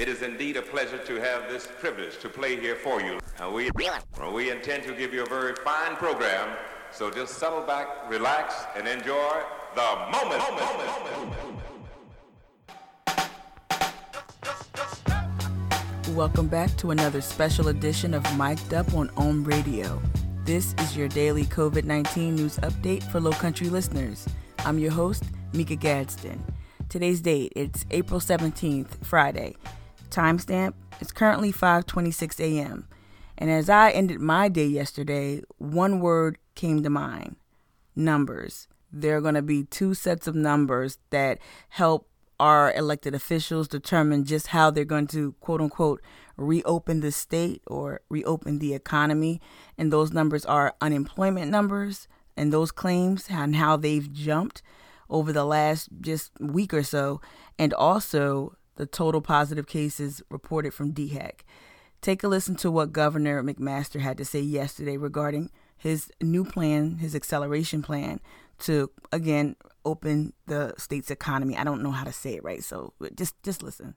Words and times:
It 0.00 0.08
is 0.08 0.22
indeed 0.22 0.56
a 0.56 0.62
pleasure 0.62 0.96
to 0.96 1.20
have 1.20 1.50
this 1.50 1.68
privilege 1.78 2.18
to 2.20 2.30
play 2.30 2.58
here 2.58 2.74
for 2.74 3.02
you. 3.02 3.18
Uh, 3.38 3.50
we, 3.50 3.70
we 4.32 4.50
intend 4.50 4.82
to 4.84 4.94
give 4.94 5.12
you 5.12 5.24
a 5.24 5.28
very 5.28 5.54
fine 5.56 5.94
program, 5.96 6.56
so 6.90 7.10
just 7.10 7.34
settle 7.34 7.60
back, 7.60 7.86
relax, 8.08 8.54
and 8.74 8.88
enjoy 8.88 9.42
the 9.74 9.82
moment. 10.10 10.40
moment, 10.40 10.66
moment, 10.66 11.12
moment. 11.12 11.36
Welcome 16.16 16.48
back 16.48 16.74
to 16.78 16.92
another 16.92 17.20
special 17.20 17.68
edition 17.68 18.14
of 18.14 18.24
Mic'd 18.38 18.72
Up 18.72 18.94
on 18.94 19.10
Ohm 19.18 19.44
Radio. 19.44 20.00
This 20.46 20.74
is 20.78 20.96
your 20.96 21.08
daily 21.08 21.44
COVID 21.44 21.84
19 21.84 22.36
news 22.36 22.56
update 22.62 23.02
for 23.02 23.20
Low 23.20 23.32
Country 23.32 23.68
listeners. 23.68 24.26
I'm 24.60 24.78
your 24.78 24.92
host, 24.92 25.24
Mika 25.52 25.76
Gadsden. 25.76 26.42
Today's 26.88 27.20
date, 27.20 27.52
it's 27.54 27.84
April 27.90 28.18
17th, 28.18 29.04
Friday. 29.04 29.56
Timestamp 30.10 30.74
is 31.00 31.12
currently 31.12 31.52
5:26 31.52 32.40
a.m. 32.40 32.88
And 33.38 33.50
as 33.50 33.70
I 33.70 33.90
ended 33.90 34.20
my 34.20 34.48
day 34.48 34.66
yesterday, 34.66 35.42
one 35.58 36.00
word 36.00 36.38
came 36.54 36.82
to 36.82 36.90
mind. 36.90 37.36
Numbers. 37.96 38.68
There 38.92 39.16
are 39.16 39.20
going 39.20 39.34
to 39.34 39.42
be 39.42 39.64
two 39.64 39.94
sets 39.94 40.26
of 40.26 40.34
numbers 40.34 40.98
that 41.10 41.38
help 41.70 42.08
our 42.38 42.72
elected 42.72 43.14
officials 43.14 43.68
determine 43.68 44.24
just 44.24 44.48
how 44.48 44.70
they're 44.70 44.84
going 44.84 45.06
to 45.08 45.32
quote 45.40 45.60
unquote 45.60 46.02
reopen 46.36 47.00
the 47.00 47.12
state 47.12 47.62
or 47.66 48.00
reopen 48.08 48.58
the 48.58 48.74
economy. 48.74 49.40
And 49.78 49.92
those 49.92 50.12
numbers 50.12 50.44
are 50.44 50.74
unemployment 50.80 51.50
numbers 51.50 52.08
and 52.36 52.52
those 52.52 52.72
claims 52.72 53.26
and 53.30 53.56
how 53.56 53.76
they've 53.76 54.10
jumped 54.12 54.62
over 55.10 55.32
the 55.32 55.44
last 55.44 55.88
just 56.00 56.30
week 56.40 56.72
or 56.72 56.82
so, 56.82 57.20
and 57.58 57.74
also 57.74 58.56
the 58.80 58.86
total 58.86 59.20
positive 59.20 59.66
cases 59.66 60.22
reported 60.30 60.72
from 60.72 60.94
DHEC. 60.94 61.40
Take 62.00 62.22
a 62.22 62.28
listen 62.28 62.56
to 62.56 62.70
what 62.70 62.94
Governor 62.94 63.42
McMaster 63.42 64.00
had 64.00 64.16
to 64.16 64.24
say 64.24 64.40
yesterday 64.40 64.96
regarding 64.96 65.50
his 65.76 66.10
new 66.22 66.46
plan, 66.46 66.96
his 66.96 67.14
acceleration 67.14 67.82
plan 67.82 68.20
to 68.60 68.90
again 69.12 69.56
open 69.84 70.32
the 70.46 70.72
state's 70.78 71.10
economy. 71.10 71.58
I 71.58 71.64
don't 71.64 71.82
know 71.82 71.90
how 71.90 72.04
to 72.04 72.12
say 72.12 72.36
it 72.36 72.42
right, 72.42 72.64
so 72.64 72.94
just 73.14 73.34
just 73.42 73.62
listen. 73.62 73.96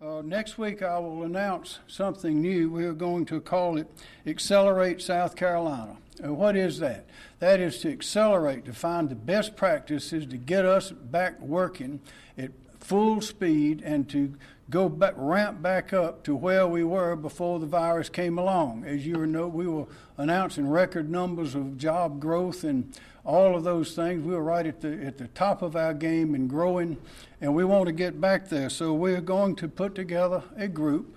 Uh, 0.00 0.22
next 0.24 0.58
week, 0.58 0.82
I 0.82 0.98
will 0.98 1.22
announce 1.22 1.78
something 1.86 2.40
new. 2.40 2.70
We 2.70 2.86
are 2.86 2.92
going 2.92 3.24
to 3.26 3.40
call 3.40 3.78
it 3.78 3.88
Accelerate 4.26 5.00
South 5.00 5.36
Carolina. 5.36 5.96
Uh, 6.24 6.34
what 6.34 6.56
is 6.56 6.80
that? 6.80 7.06
That 7.38 7.60
is 7.60 7.78
to 7.80 7.92
accelerate, 7.92 8.64
to 8.64 8.72
find 8.72 9.08
the 9.08 9.14
best 9.14 9.54
practices 9.54 10.26
to 10.26 10.36
get 10.36 10.64
us 10.64 10.90
back 10.90 11.40
working 11.40 12.00
at 12.36 12.50
full 12.88 13.20
speed 13.20 13.82
and 13.84 14.08
to 14.08 14.32
go 14.70 14.88
back, 14.88 15.12
ramp 15.14 15.60
back 15.60 15.92
up 15.92 16.24
to 16.24 16.34
where 16.34 16.66
we 16.66 16.82
were 16.82 17.14
before 17.14 17.58
the 17.58 17.66
virus 17.66 18.08
came 18.08 18.38
along. 18.38 18.82
As 18.86 19.06
you 19.06 19.26
know, 19.26 19.46
we 19.46 19.66
were 19.66 19.84
announcing 20.16 20.66
record 20.66 21.10
numbers 21.10 21.54
of 21.54 21.76
job 21.76 22.18
growth 22.18 22.64
and 22.64 22.98
all 23.26 23.54
of 23.54 23.62
those 23.62 23.94
things. 23.94 24.24
We 24.24 24.32
were 24.32 24.42
right 24.42 24.66
at 24.66 24.80
the 24.80 25.04
at 25.04 25.18
the 25.18 25.28
top 25.28 25.60
of 25.60 25.76
our 25.76 25.92
game 25.92 26.34
and 26.34 26.48
growing, 26.48 26.96
and 27.42 27.54
we 27.54 27.62
want 27.62 27.88
to 27.88 27.92
get 27.92 28.22
back 28.22 28.48
there. 28.48 28.70
So 28.70 28.94
we're 28.94 29.20
going 29.20 29.54
to 29.56 29.68
put 29.68 29.94
together 29.94 30.42
a 30.56 30.66
group 30.66 31.14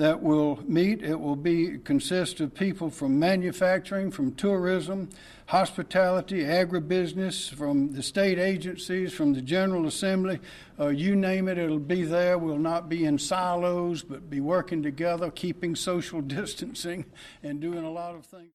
that 0.00 0.22
will 0.22 0.58
meet. 0.66 1.02
It 1.02 1.20
will 1.20 1.36
be 1.36 1.76
consist 1.76 2.40
of 2.40 2.54
people 2.54 2.88
from 2.88 3.18
manufacturing, 3.18 4.10
from 4.10 4.32
tourism, 4.34 5.10
hospitality, 5.44 6.42
agribusiness, 6.42 7.52
from 7.52 7.92
the 7.92 8.02
state 8.02 8.38
agencies, 8.38 9.12
from 9.12 9.34
the 9.34 9.42
General 9.42 9.86
Assembly. 9.86 10.40
Uh, 10.78 10.88
you 10.88 11.14
name 11.14 11.48
it, 11.48 11.58
it'll 11.58 11.78
be 11.78 12.04
there. 12.04 12.38
We'll 12.38 12.56
not 12.56 12.88
be 12.88 13.04
in 13.04 13.18
silos, 13.18 14.02
but 14.02 14.30
be 14.30 14.40
working 14.40 14.82
together, 14.82 15.30
keeping 15.30 15.76
social 15.76 16.22
distancing, 16.38 17.04
and 17.42 17.60
doing 17.60 17.84
a 17.84 17.90
lot 17.90 18.14
of 18.14 18.24
things. 18.24 18.52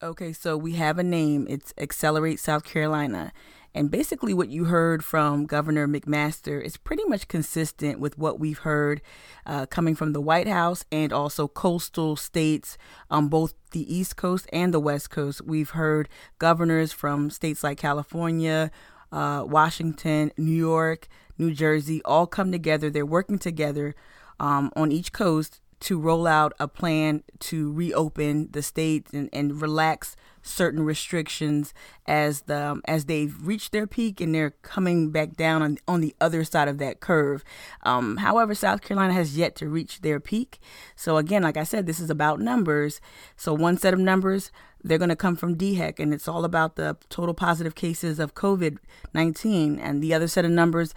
Okay, 0.00 0.32
so 0.32 0.56
we 0.56 0.74
have 0.74 1.00
a 1.00 1.02
name. 1.02 1.48
It's 1.50 1.74
Accelerate 1.76 2.38
South 2.38 2.62
Carolina. 2.62 3.32
And 3.74 3.90
basically, 3.90 4.32
what 4.32 4.50
you 4.50 4.66
heard 4.66 5.04
from 5.04 5.46
Governor 5.46 5.88
McMaster 5.88 6.62
is 6.62 6.76
pretty 6.76 7.04
much 7.06 7.26
consistent 7.26 7.98
with 7.98 8.16
what 8.16 8.38
we've 8.38 8.58
heard 8.58 9.02
uh, 9.46 9.66
coming 9.66 9.96
from 9.96 10.12
the 10.12 10.20
White 10.20 10.46
House 10.46 10.84
and 10.92 11.12
also 11.12 11.48
coastal 11.48 12.14
states 12.14 12.78
on 13.10 13.26
both 13.26 13.54
the 13.72 13.92
East 13.92 14.16
Coast 14.16 14.48
and 14.52 14.72
the 14.72 14.78
West 14.78 15.10
Coast. 15.10 15.42
We've 15.44 15.70
heard 15.70 16.08
governors 16.38 16.92
from 16.92 17.30
states 17.30 17.64
like 17.64 17.78
California, 17.78 18.70
uh, 19.10 19.44
Washington, 19.44 20.30
New 20.36 20.52
York, 20.52 21.08
New 21.36 21.52
Jersey 21.52 22.00
all 22.04 22.28
come 22.28 22.52
together. 22.52 22.90
They're 22.90 23.04
working 23.04 23.40
together 23.40 23.96
um, 24.38 24.70
on 24.76 24.92
each 24.92 25.12
coast 25.12 25.60
to 25.84 25.98
roll 25.98 26.26
out 26.26 26.54
a 26.58 26.66
plan 26.66 27.22
to 27.38 27.70
reopen 27.72 28.48
the 28.52 28.62
state 28.62 29.06
and, 29.12 29.28
and 29.34 29.60
relax 29.60 30.16
certain 30.42 30.82
restrictions 30.82 31.74
as 32.06 32.42
the 32.42 32.70
um, 32.70 32.82
as 32.86 33.04
they've 33.04 33.34
reached 33.46 33.72
their 33.72 33.86
peak 33.86 34.18
and 34.20 34.34
they're 34.34 34.54
coming 34.62 35.10
back 35.10 35.36
down 35.36 35.62
on, 35.62 35.78
on 35.86 36.00
the 36.00 36.14
other 36.22 36.42
side 36.42 36.68
of 36.68 36.78
that 36.78 37.00
curve. 37.00 37.44
Um, 37.82 38.16
however, 38.18 38.54
South 38.54 38.80
Carolina 38.80 39.12
has 39.12 39.36
yet 39.36 39.54
to 39.56 39.68
reach 39.68 40.00
their 40.00 40.20
peak. 40.20 40.58
So 40.96 41.18
again, 41.18 41.42
like 41.42 41.58
I 41.58 41.64
said, 41.64 41.84
this 41.84 42.00
is 42.00 42.08
about 42.08 42.40
numbers. 42.40 43.02
So 43.36 43.52
one 43.52 43.76
set 43.76 43.92
of 43.92 44.00
numbers 44.00 44.50
they're 44.86 44.98
going 44.98 45.08
to 45.08 45.16
come 45.16 45.34
from 45.34 45.56
DHEC, 45.56 45.98
and 45.98 46.12
it's 46.12 46.28
all 46.28 46.44
about 46.44 46.76
the 46.76 46.98
total 47.08 47.32
positive 47.32 47.74
cases 47.74 48.18
of 48.18 48.34
COVID 48.34 48.76
19. 49.14 49.78
And 49.78 50.02
the 50.02 50.12
other 50.12 50.28
set 50.28 50.44
of 50.44 50.50
numbers 50.50 50.94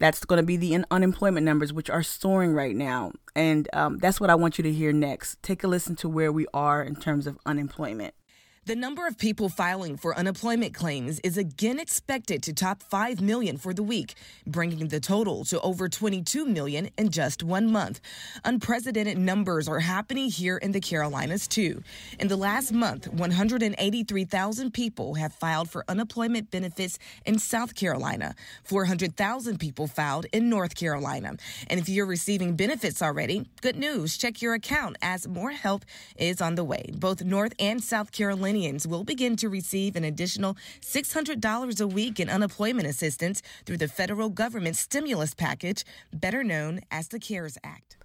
that's 0.00 0.24
going 0.24 0.38
to 0.38 0.46
be 0.46 0.56
the 0.56 0.82
unemployment 0.90 1.44
numbers, 1.44 1.72
which 1.72 1.90
are 1.90 2.02
soaring 2.02 2.54
right 2.54 2.74
now. 2.74 3.12
And 3.36 3.68
um, 3.72 3.98
that's 3.98 4.18
what 4.18 4.30
I 4.30 4.34
want 4.34 4.58
you 4.58 4.64
to 4.64 4.72
hear 4.72 4.92
next. 4.92 5.40
Take 5.42 5.62
a 5.62 5.68
listen 5.68 5.94
to 5.96 6.08
where 6.08 6.32
we 6.32 6.46
are 6.52 6.82
in 6.82 6.96
terms 6.96 7.26
of 7.26 7.38
unemployment. 7.46 8.14
The 8.70 8.76
number 8.76 9.08
of 9.08 9.18
people 9.18 9.48
filing 9.48 9.96
for 9.96 10.16
unemployment 10.16 10.74
claims 10.74 11.18
is 11.24 11.36
again 11.36 11.80
expected 11.80 12.40
to 12.44 12.52
top 12.52 12.84
5 12.84 13.20
million 13.20 13.56
for 13.56 13.74
the 13.74 13.82
week, 13.82 14.14
bringing 14.46 14.86
the 14.86 15.00
total 15.00 15.44
to 15.46 15.60
over 15.62 15.88
22 15.88 16.46
million 16.46 16.88
in 16.96 17.10
just 17.10 17.42
one 17.42 17.72
month. 17.72 17.98
Unprecedented 18.44 19.18
numbers 19.18 19.66
are 19.66 19.80
happening 19.80 20.30
here 20.30 20.56
in 20.56 20.70
the 20.70 20.78
Carolinas, 20.78 21.48
too. 21.48 21.82
In 22.20 22.28
the 22.28 22.36
last 22.36 22.70
month, 22.70 23.08
183,000 23.08 24.72
people 24.72 25.14
have 25.14 25.32
filed 25.32 25.68
for 25.68 25.84
unemployment 25.88 26.52
benefits 26.52 26.96
in 27.26 27.40
South 27.40 27.74
Carolina. 27.74 28.36
400,000 28.62 29.58
people 29.58 29.88
filed 29.88 30.26
in 30.32 30.48
North 30.48 30.76
Carolina. 30.76 31.34
And 31.66 31.80
if 31.80 31.88
you're 31.88 32.06
receiving 32.06 32.54
benefits 32.54 33.02
already, 33.02 33.48
good 33.62 33.74
news. 33.74 34.16
Check 34.16 34.40
your 34.40 34.54
account 34.54 34.96
as 35.02 35.26
more 35.26 35.50
help 35.50 35.84
is 36.16 36.40
on 36.40 36.54
the 36.54 36.62
way. 36.62 36.92
Both 36.94 37.24
North 37.24 37.54
and 37.58 37.82
South 37.82 38.12
Carolina 38.12 38.59
will 38.86 39.04
begin 39.04 39.36
to 39.36 39.48
receive 39.48 39.96
an 39.96 40.04
additional 40.04 40.56
$600 40.82 41.80
a 41.80 41.86
week 41.86 42.20
in 42.20 42.28
unemployment 42.28 42.86
assistance 42.86 43.42
through 43.64 43.78
the 43.78 43.88
federal 43.88 44.28
government 44.28 44.76
stimulus 44.76 45.34
package, 45.34 45.84
better 46.12 46.44
known 46.44 46.80
as 46.90 47.08
the 47.08 47.18
CARES 47.18 47.56
Act. 47.64 47.96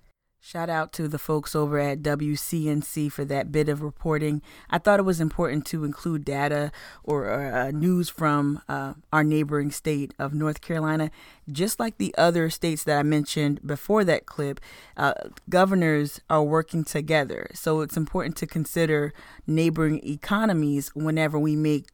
Shout 0.47 0.69
out 0.69 0.93
to 0.93 1.07
the 1.07 1.17
folks 1.17 1.55
over 1.55 1.79
at 1.79 2.03
WCNC 2.03 3.11
for 3.11 3.25
that 3.25 3.51
bit 3.51 3.67
of 3.67 3.81
reporting. 3.81 4.43
I 4.69 4.77
thought 4.77 4.99
it 4.99 5.03
was 5.03 5.19
important 5.19 5.65
to 5.65 5.83
include 5.83 6.23
data 6.23 6.71
or 7.03 7.31
uh, 7.31 7.71
news 7.71 8.09
from 8.09 8.61
uh, 8.69 8.93
our 9.11 9.23
neighboring 9.23 9.71
state 9.71 10.13
of 10.19 10.35
North 10.35 10.61
Carolina. 10.61 11.09
Just 11.51 11.79
like 11.79 11.97
the 11.97 12.13
other 12.15 12.51
states 12.51 12.83
that 12.83 12.99
I 12.99 13.01
mentioned 13.01 13.65
before 13.65 14.03
that 14.03 14.27
clip, 14.27 14.59
uh, 14.95 15.15
governors 15.49 16.21
are 16.29 16.43
working 16.43 16.83
together. 16.83 17.49
So 17.55 17.81
it's 17.81 17.97
important 17.97 18.37
to 18.37 18.45
consider 18.45 19.15
neighboring 19.47 20.07
economies 20.07 20.93
whenever 20.93 21.39
we 21.39 21.55
make 21.55 21.87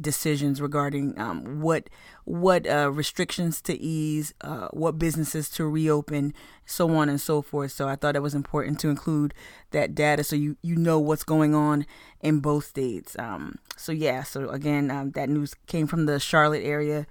decisions 0.00 0.60
regarding 0.60 1.18
um, 1.18 1.60
what 1.60 1.88
what 2.24 2.66
uh, 2.66 2.90
restrictions 2.92 3.60
to 3.62 3.78
ease, 3.78 4.34
uh, 4.40 4.68
what 4.68 4.98
businesses 4.98 5.48
to 5.50 5.64
reopen, 5.66 6.34
so 6.64 6.90
on 6.96 7.08
and 7.08 7.20
so 7.20 7.42
forth. 7.42 7.72
So 7.72 7.88
I 7.88 7.96
thought 7.96 8.16
it 8.16 8.22
was 8.22 8.34
important 8.34 8.80
to 8.80 8.88
include 8.88 9.34
that 9.70 9.94
data 9.94 10.24
so 10.24 10.36
you 10.36 10.56
you 10.62 10.76
know 10.76 10.98
what's 10.98 11.24
going 11.24 11.54
on 11.54 11.86
in 12.20 12.40
both 12.40 12.66
states. 12.66 13.16
Um, 13.18 13.56
so 13.76 13.92
yeah, 13.92 14.22
so 14.22 14.48
again, 14.50 14.90
um, 14.90 15.10
that 15.12 15.28
news 15.28 15.54
came 15.66 15.86
from 15.86 16.06
the 16.06 16.18
Charlotte 16.18 16.64
area, 16.64 17.06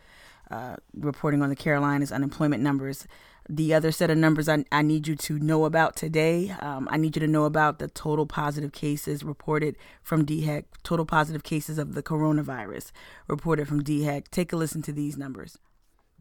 uh, 0.51 0.75
reporting 0.93 1.41
on 1.41 1.49
the 1.49 1.55
Carolinas 1.55 2.11
unemployment 2.11 2.61
numbers 2.61 3.07
the 3.47 3.73
other 3.73 3.91
set 3.91 4.09
of 4.09 4.17
numbers 4.17 4.49
I, 4.49 4.65
I 4.71 4.81
need 4.81 5.07
you 5.07 5.15
to 5.15 5.39
know 5.39 5.65
about 5.65 5.95
today. 5.95 6.49
Um, 6.59 6.87
I 6.91 6.97
need 6.97 7.15
you 7.15 7.19
to 7.19 7.27
know 7.27 7.45
about 7.45 7.79
the 7.79 7.87
total 7.87 8.25
positive 8.25 8.71
cases 8.71 9.23
reported 9.23 9.77
from 10.01 10.25
DHEC, 10.25 10.65
total 10.83 11.05
positive 11.05 11.43
cases 11.43 11.77
of 11.77 11.93
the 11.93 12.03
coronavirus 12.03 12.91
reported 13.27 13.67
from 13.67 13.83
DHEC. 13.83 14.29
Take 14.29 14.51
a 14.53 14.55
listen 14.55 14.81
to 14.83 14.91
these 14.91 15.17
numbers. 15.17 15.57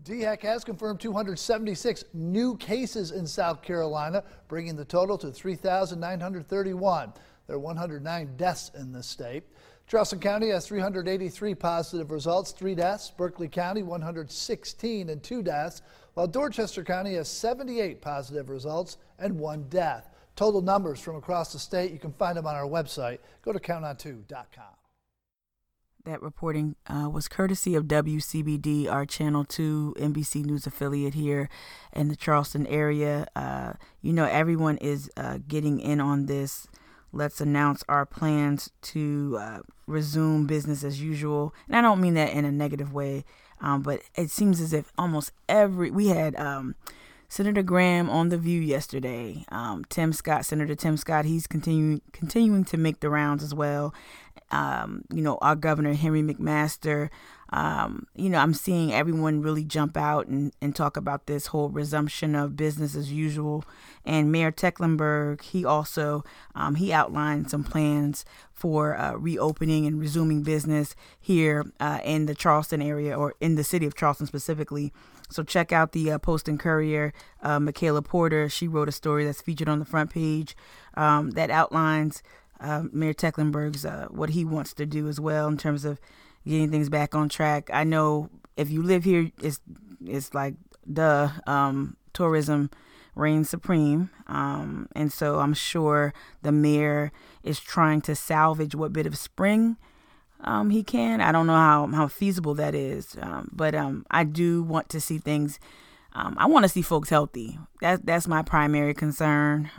DHEC 0.02 0.42
has 0.42 0.64
confirmed 0.64 1.00
276 1.00 2.04
new 2.12 2.56
cases 2.58 3.10
in 3.10 3.26
South 3.26 3.62
Carolina, 3.62 4.22
bringing 4.48 4.76
the 4.76 4.84
total 4.84 5.16
to 5.18 5.30
3,931. 5.30 7.12
There 7.46 7.56
are 7.56 7.58
109 7.58 8.36
deaths 8.36 8.70
in 8.74 8.92
the 8.92 9.02
state. 9.02 9.44
Charleston 9.94 10.18
County 10.18 10.48
has 10.48 10.66
383 10.66 11.54
positive 11.54 12.10
results, 12.10 12.50
three 12.50 12.74
deaths. 12.74 13.12
Berkeley 13.16 13.46
County 13.46 13.84
116 13.84 15.08
and 15.08 15.22
two 15.22 15.40
deaths, 15.40 15.82
while 16.14 16.26
Dorchester 16.26 16.82
County 16.82 17.14
has 17.14 17.28
78 17.28 18.02
positive 18.02 18.50
results 18.50 18.96
and 19.20 19.38
one 19.38 19.68
death. 19.68 20.10
Total 20.34 20.60
numbers 20.60 20.98
from 20.98 21.14
across 21.14 21.52
the 21.52 21.60
state, 21.60 21.92
you 21.92 22.00
can 22.00 22.12
find 22.14 22.36
them 22.36 22.44
on 22.44 22.56
our 22.56 22.66
website. 22.66 23.20
Go 23.42 23.52
to 23.52 23.60
counton2.com. 23.60 24.74
That 26.04 26.20
reporting 26.20 26.74
uh, 26.88 27.08
was 27.08 27.28
courtesy 27.28 27.76
of 27.76 27.84
WCBD, 27.84 28.90
our 28.90 29.06
Channel 29.06 29.44
2 29.44 29.94
NBC 29.96 30.44
News 30.44 30.66
affiliate 30.66 31.14
here 31.14 31.48
in 31.92 32.08
the 32.08 32.16
Charleston 32.16 32.66
area. 32.66 33.28
Uh, 33.36 33.74
you 34.02 34.12
know, 34.12 34.24
everyone 34.24 34.76
is 34.78 35.08
uh, 35.16 35.38
getting 35.46 35.78
in 35.78 36.00
on 36.00 36.26
this. 36.26 36.66
Let's 37.14 37.40
announce 37.40 37.84
our 37.88 38.04
plans 38.04 38.70
to 38.82 39.38
uh, 39.40 39.58
resume 39.86 40.46
business 40.46 40.84
as 40.84 41.00
usual. 41.00 41.54
And 41.68 41.76
I 41.76 41.80
don't 41.80 42.00
mean 42.00 42.14
that 42.14 42.32
in 42.32 42.44
a 42.44 42.52
negative 42.52 42.92
way, 42.92 43.24
um, 43.60 43.82
but 43.82 44.00
it 44.14 44.30
seems 44.30 44.60
as 44.60 44.72
if 44.72 44.92
almost 44.98 45.32
every. 45.48 45.90
We 45.90 46.08
had. 46.08 46.36
Um, 46.36 46.74
Senator 47.26 47.64
Graham 47.64 48.08
on 48.10 48.28
the 48.28 48.38
View 48.38 48.60
yesterday. 48.60 49.44
Um, 49.48 49.84
Tim 49.88 50.12
Scott, 50.12 50.44
Senator 50.44 50.76
Tim 50.76 50.96
Scott, 50.96 51.24
he's 51.24 51.48
continuing 51.48 52.00
continuing 52.12 52.64
to 52.66 52.76
make 52.76 53.00
the 53.00 53.10
rounds 53.10 53.42
as 53.42 53.52
well. 53.52 53.92
Um, 54.54 55.04
you 55.12 55.20
know, 55.20 55.38
our 55.42 55.56
governor 55.56 55.94
Henry 55.94 56.22
McMaster. 56.22 57.10
Um, 57.50 58.06
you 58.16 58.30
know, 58.30 58.38
I'm 58.38 58.54
seeing 58.54 58.92
everyone 58.92 59.42
really 59.42 59.64
jump 59.64 59.96
out 59.96 60.26
and, 60.26 60.52
and 60.60 60.74
talk 60.74 60.96
about 60.96 61.26
this 61.26 61.48
whole 61.48 61.68
resumption 61.68 62.34
of 62.34 62.56
business 62.56 62.96
as 62.96 63.12
usual. 63.12 63.64
And 64.04 64.32
Mayor 64.32 64.50
Tecklenburg, 64.50 65.42
he 65.42 65.64
also 65.64 66.24
um, 66.54 66.76
he 66.76 66.92
outlined 66.92 67.50
some 67.50 67.64
plans 67.64 68.24
for 68.52 68.96
uh, 68.96 69.14
reopening 69.14 69.86
and 69.86 70.00
resuming 70.00 70.42
business 70.42 70.94
here 71.20 71.64
uh, 71.80 72.00
in 72.04 72.26
the 72.26 72.34
Charleston 72.34 72.82
area 72.82 73.16
or 73.16 73.34
in 73.40 73.56
the 73.56 73.64
city 73.64 73.86
of 73.86 73.94
Charleston 73.94 74.26
specifically. 74.26 74.92
So 75.30 75.42
check 75.42 75.72
out 75.72 75.92
the 75.92 76.12
uh, 76.12 76.18
Post 76.18 76.48
and 76.48 76.60
Courier. 76.60 77.12
Uh, 77.42 77.58
Michaela 77.58 78.02
Porter, 78.02 78.48
she 78.48 78.68
wrote 78.68 78.88
a 78.88 78.92
story 78.92 79.24
that's 79.24 79.42
featured 79.42 79.68
on 79.68 79.78
the 79.78 79.84
front 79.84 80.10
page 80.10 80.56
um, 80.96 81.30
that 81.32 81.50
outlines 81.50 82.22
uh, 82.64 82.84
Mayor 82.92 83.12
Tecklenburg's 83.12 83.84
uh, 83.84 84.06
what 84.10 84.30
he 84.30 84.44
wants 84.44 84.72
to 84.74 84.86
do 84.86 85.06
as 85.08 85.20
well 85.20 85.46
in 85.48 85.56
terms 85.56 85.84
of 85.84 86.00
getting 86.46 86.70
things 86.70 86.88
back 86.88 87.14
on 87.14 87.28
track. 87.28 87.70
I 87.72 87.84
know 87.84 88.30
if 88.56 88.70
you 88.70 88.82
live 88.82 89.04
here, 89.04 89.30
it's 89.42 89.60
it's 90.04 90.34
like 90.34 90.54
the 90.86 91.30
um, 91.46 91.96
tourism 92.12 92.70
reigns 93.14 93.48
supreme, 93.48 94.10
um, 94.26 94.88
and 94.96 95.12
so 95.12 95.38
I'm 95.38 95.54
sure 95.54 96.12
the 96.42 96.52
mayor 96.52 97.12
is 97.42 97.60
trying 97.60 98.00
to 98.02 98.14
salvage 98.14 98.74
what 98.74 98.92
bit 98.92 99.06
of 99.06 99.16
spring 99.16 99.76
um, 100.40 100.70
he 100.70 100.82
can. 100.82 101.20
I 101.20 101.32
don't 101.32 101.46
know 101.46 101.54
how, 101.54 101.86
how 101.88 102.08
feasible 102.08 102.54
that 102.54 102.74
is, 102.74 103.16
um, 103.20 103.50
but 103.52 103.74
um, 103.74 104.04
I 104.10 104.24
do 104.24 104.62
want 104.62 104.88
to 104.90 105.00
see 105.00 105.18
things. 105.18 105.58
Um, 106.12 106.36
I 106.38 106.46
want 106.46 106.64
to 106.64 106.68
see 106.68 106.82
folks 106.82 107.08
healthy. 107.08 107.58
That 107.80 108.06
that's 108.06 108.28
my 108.28 108.42
primary 108.42 108.94
concern. 108.94 109.70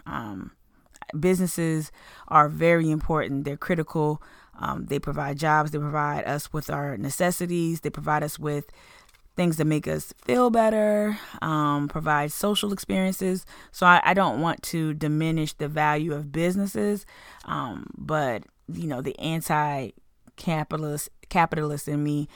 Businesses 1.20 1.92
are 2.28 2.50
very 2.50 2.90
important. 2.90 3.46
They're 3.46 3.58
critical. 3.58 4.22
Um, 4.60 4.86
they 4.86 5.00
provide 5.00 5.38
jobs. 5.38 5.72
They 5.72 5.80
provide 5.80 6.26
us 6.26 6.52
with 6.54 6.70
our 6.70 6.98
necessities. 6.98 7.82
They 7.82 7.90
provide 7.90 8.24
us 8.24 8.40
with 8.40 8.66
things 9.36 9.58
that 9.58 9.66
make 9.66 9.88
us 9.88 10.14
feel 10.24 10.50
better, 10.50 11.18
um, 11.42 11.88
provide 11.88 12.32
social 12.32 12.72
experiences. 12.72 13.46
So 13.72 13.86
I, 13.86 14.02
I, 14.04 14.14
don't 14.14 14.40
want 14.40 14.64
to 14.64 14.94
diminish 14.94 15.52
the 15.54 15.68
value 15.68 16.14
of 16.14 16.32
businesses, 16.32 17.06
um, 17.44 17.88
but 17.98 18.44
you 18.72 18.88
know 18.88 19.02
the 19.02 19.18
anti 19.20 19.90
capitalist 20.38 21.10
in 21.88 22.04
me 22.04 22.28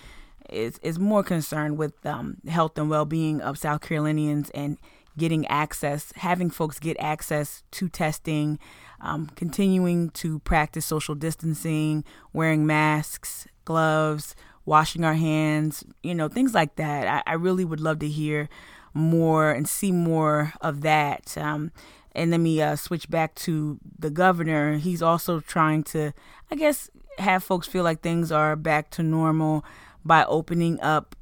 is 0.50 0.78
is 0.80 1.00
more 1.00 1.24
concerned 1.24 1.78
with 1.78 2.06
um, 2.06 2.38
health 2.48 2.78
and 2.78 2.90
well 2.90 3.06
being 3.06 3.42
of 3.42 3.58
South 3.58 3.82
Carolinians 3.82 4.50
and 4.52 4.78
getting 5.20 5.46
access, 5.48 6.12
having 6.16 6.50
folks 6.50 6.80
get 6.80 6.98
access 7.00 7.64
to 7.72 7.88
testing, 7.90 8.58
um, 9.02 9.28
continuing 9.36 10.10
to 10.12 10.40
practice 10.40 10.86
social 10.86 11.16
distancing, 11.16 12.04
wearing 12.34 12.66
masks, 12.66 13.48
gloves, 13.66 14.36
washing 14.66 15.04
our 15.04 15.14
hands, 15.14 15.84
you 16.02 16.16
know, 16.16 16.28
things 16.28 16.54
like 16.54 16.76
that. 16.78 17.08
I, 17.08 17.32
I 17.32 17.36
really 17.36 17.66
would 17.66 17.80
love 17.80 18.00
to 18.00 18.08
hear 18.08 18.50
more 18.94 19.52
and 19.52 19.68
see 19.68 19.92
more 19.92 20.54
of 20.62 20.82
that. 20.82 21.38
Um, 21.38 21.72
and 22.14 22.32
let 22.32 22.40
me 22.40 22.62
uh, 22.62 22.76
switch 22.76 23.10
back 23.10 23.36
to 23.36 23.80
the 23.98 24.10
governor. 24.10 24.78
He's 24.78 25.02
also 25.02 25.40
trying 25.40 25.84
to, 25.84 26.14
I 26.52 26.56
guess, 26.56 26.90
have 27.18 27.44
folks 27.44 27.68
feel 27.68 27.84
like 27.84 28.02
things 28.02 28.32
are 28.32 28.56
back 28.56 28.90
to 28.92 29.04
normal 29.04 29.64
by 30.04 30.24
opening 30.26 30.80
up 30.82 31.16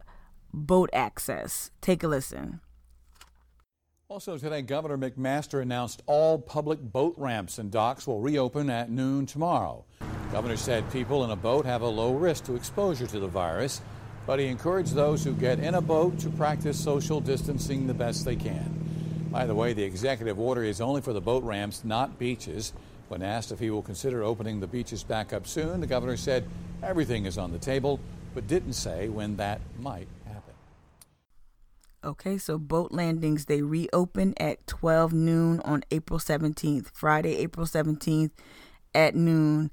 boat 0.54 0.90
access. 0.94 1.72
Take 1.82 2.04
a 2.04 2.08
listen. 2.08 2.62
Also 4.10 4.38
today, 4.38 4.62
Governor 4.62 4.98
McMaster 4.98 5.62
announced 5.62 6.02
all 6.06 6.40
public 6.40 6.80
boat 6.80 7.14
ramps 7.18 7.58
and 7.58 7.70
docks 7.70 8.08
will 8.08 8.22
reopen 8.22 8.70
at 8.70 8.90
noon 8.90 9.26
tomorrow. 9.26 9.84
Governor 10.32 10.56
said 10.56 10.90
people 10.94 11.26
in 11.26 11.32
a 11.32 11.36
boat 11.36 11.66
have 11.66 11.82
a 11.82 11.88
low 11.88 12.14
risk 12.14 12.46
to 12.46 12.56
exposure 12.56 13.06
to 13.06 13.20
the 13.20 13.28
virus, 13.28 13.82
but 14.26 14.40
he 14.40 14.46
encouraged 14.46 14.94
those 14.94 15.26
who 15.26 15.34
get 15.34 15.60
in 15.60 15.76
a 15.76 15.82
boat 15.82 16.18
to 16.20 16.30
practice 16.30 16.82
social 16.82 17.20
distancing 17.20 17.86
the 17.86 17.94
best 17.94 18.24
they 18.24 18.38
can. 18.38 19.28
By 19.30 19.46
the 19.46 19.56
way, 19.56 19.74
the 19.74 19.84
executive 19.84 20.40
order 20.40 20.64
is 20.64 20.80
only 20.80 21.02
for 21.02 21.12
the 21.12 21.20
boat 21.20 21.44
ramps, 21.44 21.84
not 21.84 22.18
beaches. 22.18 22.72
When 23.10 23.22
asked 23.22 23.52
if 23.52 23.60
he 23.60 23.72
will 23.72 23.82
consider 23.82 24.24
opening 24.24 24.62
the 24.62 24.68
beaches 24.68 25.04
back 25.04 25.34
up 25.34 25.46
soon, 25.46 25.82
the 25.82 25.88
governor 25.88 26.16
said 26.16 26.48
everything 26.82 27.26
is 27.26 27.38
on 27.38 27.52
the 27.52 27.60
table, 27.60 28.00
but 28.34 28.48
didn't 28.48 28.74
say 28.74 29.10
when 29.10 29.36
that 29.36 29.60
might 29.82 30.08
happen. 30.26 30.54
Okay, 32.08 32.38
so 32.38 32.58
boat 32.58 32.94
landings 32.94 33.46
they 33.46 33.62
reopen 33.62 34.34
at 34.38 34.66
12 34.66 35.12
noon 35.12 35.60
on 35.66 35.84
April 35.92 36.20
17th, 36.20 36.90
Friday, 36.94 37.36
April 37.36 37.66
17th 37.66 38.32
at 38.96 39.14
noon. 39.14 39.70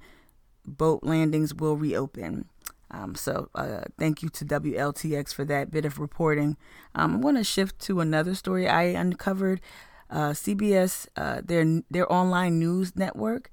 Boat 0.66 1.04
landings 1.04 1.54
will 1.54 1.76
reopen. 1.76 2.48
Um, 2.90 3.14
so 3.14 3.50
uh, 3.54 3.82
thank 4.00 4.20
you 4.20 4.28
to 4.30 4.44
WLTX 4.44 5.32
for 5.32 5.44
that 5.44 5.70
bit 5.70 5.84
of 5.84 6.00
reporting. 6.00 6.56
Um, 6.96 7.14
I'm 7.14 7.20
going 7.20 7.36
to 7.36 7.44
shift 7.44 7.78
to 7.82 8.00
another 8.00 8.34
story 8.34 8.68
I 8.68 8.82
uncovered 8.82 9.60
uh, 10.10 10.30
CBS, 10.30 11.06
uh, 11.16 11.40
their 11.44 11.82
their 11.88 12.12
online 12.12 12.58
news 12.58 12.96
network, 12.96 13.50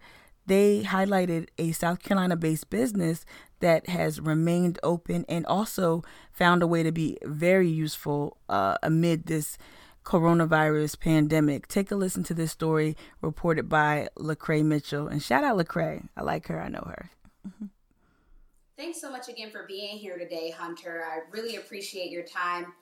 they 0.47 0.83
highlighted 0.83 1.47
a 1.57 1.71
South 1.71 2.01
Carolina-based 2.01 2.69
business 2.69 3.25
that 3.61 3.89
has 3.89 4.19
remained 4.19 4.79
open 4.83 5.25
and 5.29 5.45
also 5.45 6.03
found 6.31 6.61
a 6.61 6.67
way 6.67 6.83
to 6.83 6.91
be 6.91 7.17
very 7.23 7.69
useful 7.69 8.37
uh, 8.49 8.77
amid 8.83 9.25
this 9.25 9.57
coronavirus 10.03 10.99
pandemic. 10.99 11.67
Take 11.67 11.91
a 11.91 11.95
listen 11.95 12.23
to 12.23 12.33
this 12.33 12.51
story 12.51 12.97
reported 13.21 13.69
by 13.69 14.09
LaCrai 14.17 14.63
Mitchell, 14.63 15.07
and 15.07 15.21
shout 15.21 15.43
out 15.43 15.57
LaCrai. 15.57 16.07
I 16.17 16.21
like 16.24 16.47
her. 16.47 16.62
I 16.62 16.69
know 16.69 16.88
her. 16.88 17.09
Thanks 18.77 19.00
so 19.00 19.12
much 19.12 19.29
again 19.29 19.51
for 19.51 19.65
being 19.67 19.97
here 19.97 20.17
today, 20.17 20.50
Hunter. 20.50 21.03
I 21.05 21.19
really 21.31 21.57
appreciate 21.57 22.09
your 22.09 22.24
time. 22.24 22.74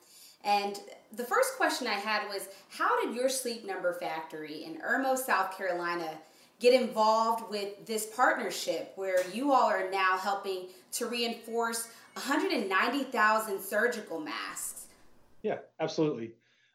And 0.44 0.78
the 1.12 1.24
first 1.24 1.56
question 1.56 1.86
I 1.86 1.94
had 1.94 2.26
was 2.28 2.48
How 2.70 3.04
did 3.04 3.14
your 3.14 3.28
Sleep 3.28 3.66
Number 3.66 3.92
Factory 3.92 4.64
in 4.64 4.80
Irmo, 4.80 5.16
South 5.16 5.56
Carolina, 5.56 6.18
get 6.60 6.80
involved 6.80 7.50
with 7.50 7.86
this 7.86 8.06
partnership 8.06 8.92
where 8.94 9.28
you 9.30 9.52
all 9.52 9.68
are 9.68 9.90
now 9.90 10.16
helping 10.18 10.68
to 10.92 11.06
reinforce 11.06 11.88
190,000 12.14 13.60
surgical 13.60 14.20
masks? 14.20 14.86
Yeah, 15.42 15.58
absolutely. 15.80 16.32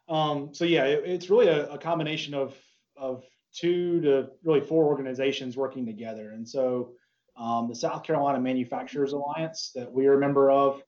Um, 0.10 0.50
so, 0.54 0.65
yeah, 0.65 0.86
it, 0.86 1.04
it's 1.06 1.30
really 1.30 1.48
a, 1.48 1.70
a 1.70 1.77
combination 1.77 2.34
of, 2.34 2.56
of 2.98 3.24
two 3.54 4.01
to 4.01 4.30
really 4.44 4.62
four 4.62 4.86
organizations 4.86 5.56
working 5.56 5.86
together. 5.86 6.32
And 6.32 6.48
so, 6.48 6.94
um, 7.38 7.68
the 7.68 7.75
South 7.75 8.04
Carolina 8.04 8.39
Manufacturers 8.39 9.13
Alliance 9.13 9.72
that 9.75 9.92
we 9.92 10.08
are 10.08 10.15
a 10.15 10.20
member 10.20 10.50
of, 10.50 10.82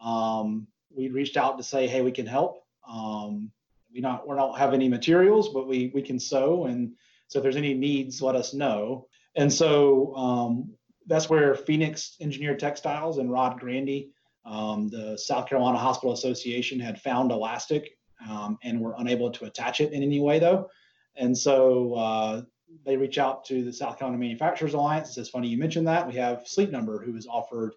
um, 0.00 0.66
we 0.94 1.08
reached 1.08 1.36
out 1.36 1.56
to 1.58 1.64
say, 1.64 1.86
hey, 1.86 2.02
we 2.02 2.12
can 2.12 2.26
help. 2.26 2.64
Um, 2.88 3.50
we 3.94 4.00
not 4.00 4.28
we 4.28 4.34
don't 4.34 4.58
have 4.58 4.74
any 4.74 4.88
materials, 4.88 5.50
but 5.50 5.68
we 5.68 5.90
we 5.94 6.02
can 6.02 6.18
sew, 6.18 6.64
and 6.64 6.94
so 7.32 7.38
if 7.38 7.42
there's 7.42 7.56
any 7.56 7.72
needs, 7.72 8.20
let 8.20 8.36
us 8.36 8.52
know. 8.52 9.06
And 9.36 9.50
so 9.50 10.14
um, 10.14 10.74
that's 11.06 11.30
where 11.30 11.54
Phoenix 11.54 12.16
Engineered 12.20 12.58
Textiles 12.58 13.16
and 13.16 13.32
Rod 13.32 13.58
Grandy, 13.58 14.10
um, 14.44 14.90
the 14.90 15.16
South 15.16 15.48
Carolina 15.48 15.78
Hospital 15.78 16.12
Association, 16.12 16.78
had 16.78 17.00
found 17.00 17.32
elastic 17.32 17.96
um, 18.28 18.58
and 18.62 18.78
were 18.78 18.94
unable 18.98 19.30
to 19.30 19.46
attach 19.46 19.80
it 19.80 19.92
in 19.92 20.02
any 20.02 20.20
way 20.20 20.38
though. 20.38 20.68
And 21.16 21.36
so 21.36 21.94
uh, 21.94 22.42
they 22.84 22.98
reach 22.98 23.16
out 23.16 23.46
to 23.46 23.64
the 23.64 23.72
South 23.72 23.98
Carolina 23.98 24.20
Manufacturers 24.20 24.74
Alliance. 24.74 25.08
It 25.08 25.14
says, 25.14 25.30
funny 25.30 25.48
you 25.48 25.56
mentioned 25.56 25.86
that. 25.86 26.06
We 26.06 26.14
have 26.16 26.46
Sleep 26.46 26.70
Number, 26.70 27.02
who 27.02 27.14
has 27.14 27.26
offered 27.26 27.74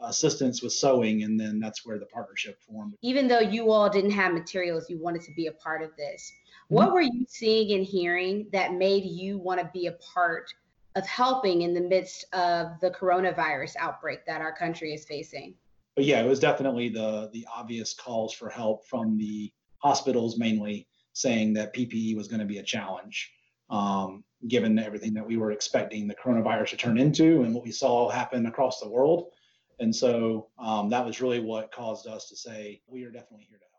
assistance 0.00 0.62
with 0.62 0.72
sewing, 0.72 1.24
and 1.24 1.38
then 1.38 1.58
that's 1.58 1.84
where 1.84 1.98
the 1.98 2.06
partnership 2.06 2.60
formed. 2.62 2.94
Even 3.02 3.28
though 3.28 3.40
you 3.40 3.70
all 3.70 3.88
didn't 3.88 4.12
have 4.12 4.32
materials, 4.32 4.88
you 4.88 4.98
wanted 4.98 5.22
to 5.22 5.32
be 5.34 5.46
a 5.46 5.52
part 5.52 5.82
of 5.82 5.90
this. 5.96 6.30
Mm-hmm. 6.30 6.74
What 6.74 6.92
were 6.92 7.00
you 7.00 7.24
seeing 7.28 7.76
and 7.76 7.84
hearing 7.84 8.46
that 8.52 8.74
made 8.74 9.04
you 9.04 9.38
want 9.38 9.60
to 9.60 9.70
be 9.72 9.86
a 9.86 9.92
part 9.92 10.52
of 10.98 11.06
helping 11.06 11.62
in 11.62 11.72
the 11.72 11.80
midst 11.80 12.24
of 12.34 12.78
the 12.80 12.90
coronavirus 12.90 13.76
outbreak 13.78 14.26
that 14.26 14.40
our 14.40 14.52
country 14.52 14.92
is 14.92 15.04
facing. 15.04 15.54
But 15.94 16.04
yeah, 16.04 16.20
it 16.20 16.28
was 16.28 16.40
definitely 16.40 16.88
the 16.88 17.30
the 17.32 17.46
obvious 17.54 17.94
calls 17.94 18.32
for 18.32 18.48
help 18.48 18.86
from 18.86 19.16
the 19.16 19.52
hospitals 19.78 20.38
mainly 20.38 20.86
saying 21.12 21.52
that 21.54 21.74
PPE 21.74 22.16
was 22.16 22.28
going 22.28 22.40
to 22.40 22.46
be 22.46 22.58
a 22.58 22.62
challenge, 22.62 23.32
um, 23.70 24.24
given 24.46 24.78
everything 24.78 25.14
that 25.14 25.26
we 25.26 25.36
were 25.36 25.52
expecting 25.52 26.06
the 26.06 26.14
coronavirus 26.14 26.70
to 26.70 26.76
turn 26.76 26.98
into 26.98 27.42
and 27.42 27.54
what 27.54 27.64
we 27.64 27.72
saw 27.72 28.08
happen 28.08 28.46
across 28.46 28.80
the 28.80 28.88
world. 28.88 29.30
And 29.80 29.94
so 29.94 30.48
um, 30.58 30.90
that 30.90 31.04
was 31.04 31.20
really 31.20 31.40
what 31.40 31.72
caused 31.72 32.06
us 32.06 32.28
to 32.30 32.36
say 32.36 32.82
we 32.86 33.04
are 33.04 33.10
definitely 33.10 33.46
here 33.48 33.58
to 33.58 33.64
help. 33.64 33.78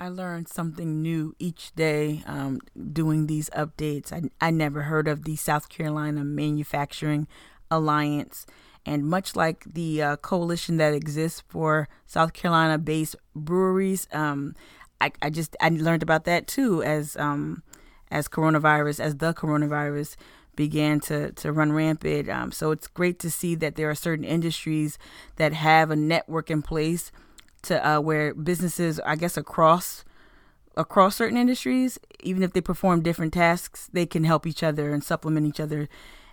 I 0.00 0.08
learned 0.08 0.48
something 0.48 1.00
new 1.00 1.36
each 1.38 1.74
day 1.74 2.22
um, 2.26 2.60
doing 2.92 3.26
these 3.26 3.48
updates. 3.50 4.12
I, 4.12 4.22
I 4.44 4.50
never 4.50 4.82
heard 4.82 5.06
of 5.06 5.24
the 5.24 5.36
South 5.36 5.68
Carolina 5.68 6.24
Manufacturing 6.24 7.28
Alliance. 7.70 8.46
And 8.84 9.06
much 9.06 9.34
like 9.36 9.64
the 9.64 10.02
uh, 10.02 10.16
coalition 10.16 10.76
that 10.78 10.92
exists 10.92 11.42
for 11.48 11.88
South 12.06 12.32
Carolina 12.32 12.76
based 12.76 13.16
breweries, 13.34 14.08
um, 14.12 14.54
I, 15.00 15.12
I 15.22 15.30
just 15.30 15.56
I 15.60 15.70
learned 15.70 16.02
about 16.02 16.24
that 16.24 16.46
too 16.46 16.82
as 16.82 17.16
um, 17.16 17.62
as 18.10 18.28
coronavirus, 18.28 19.00
as 19.00 19.16
the 19.16 19.32
coronavirus 19.32 20.16
began 20.56 21.00
to, 21.00 21.32
to 21.32 21.52
run 21.52 21.72
rampant. 21.72 22.28
Um, 22.28 22.52
so 22.52 22.70
it's 22.70 22.86
great 22.86 23.18
to 23.20 23.30
see 23.30 23.54
that 23.56 23.76
there 23.76 23.90
are 23.90 23.94
certain 23.94 24.24
industries 24.24 24.98
that 25.36 25.52
have 25.52 25.90
a 25.90 25.96
network 25.96 26.50
in 26.50 26.62
place 26.62 27.12
to 27.62 27.86
uh, 27.86 28.00
where 28.00 28.34
businesses, 28.34 29.00
I 29.00 29.16
guess, 29.16 29.36
across 29.36 30.04
across 30.76 31.14
certain 31.14 31.36
industries, 31.36 32.00
even 32.20 32.42
if 32.42 32.52
they 32.52 32.60
perform 32.60 33.00
different 33.00 33.32
tasks, 33.32 33.88
they 33.92 34.06
can 34.06 34.24
help 34.24 34.44
each 34.44 34.62
other 34.62 34.92
and 34.92 35.04
supplement 35.04 35.46
each 35.46 35.60
other 35.60 35.88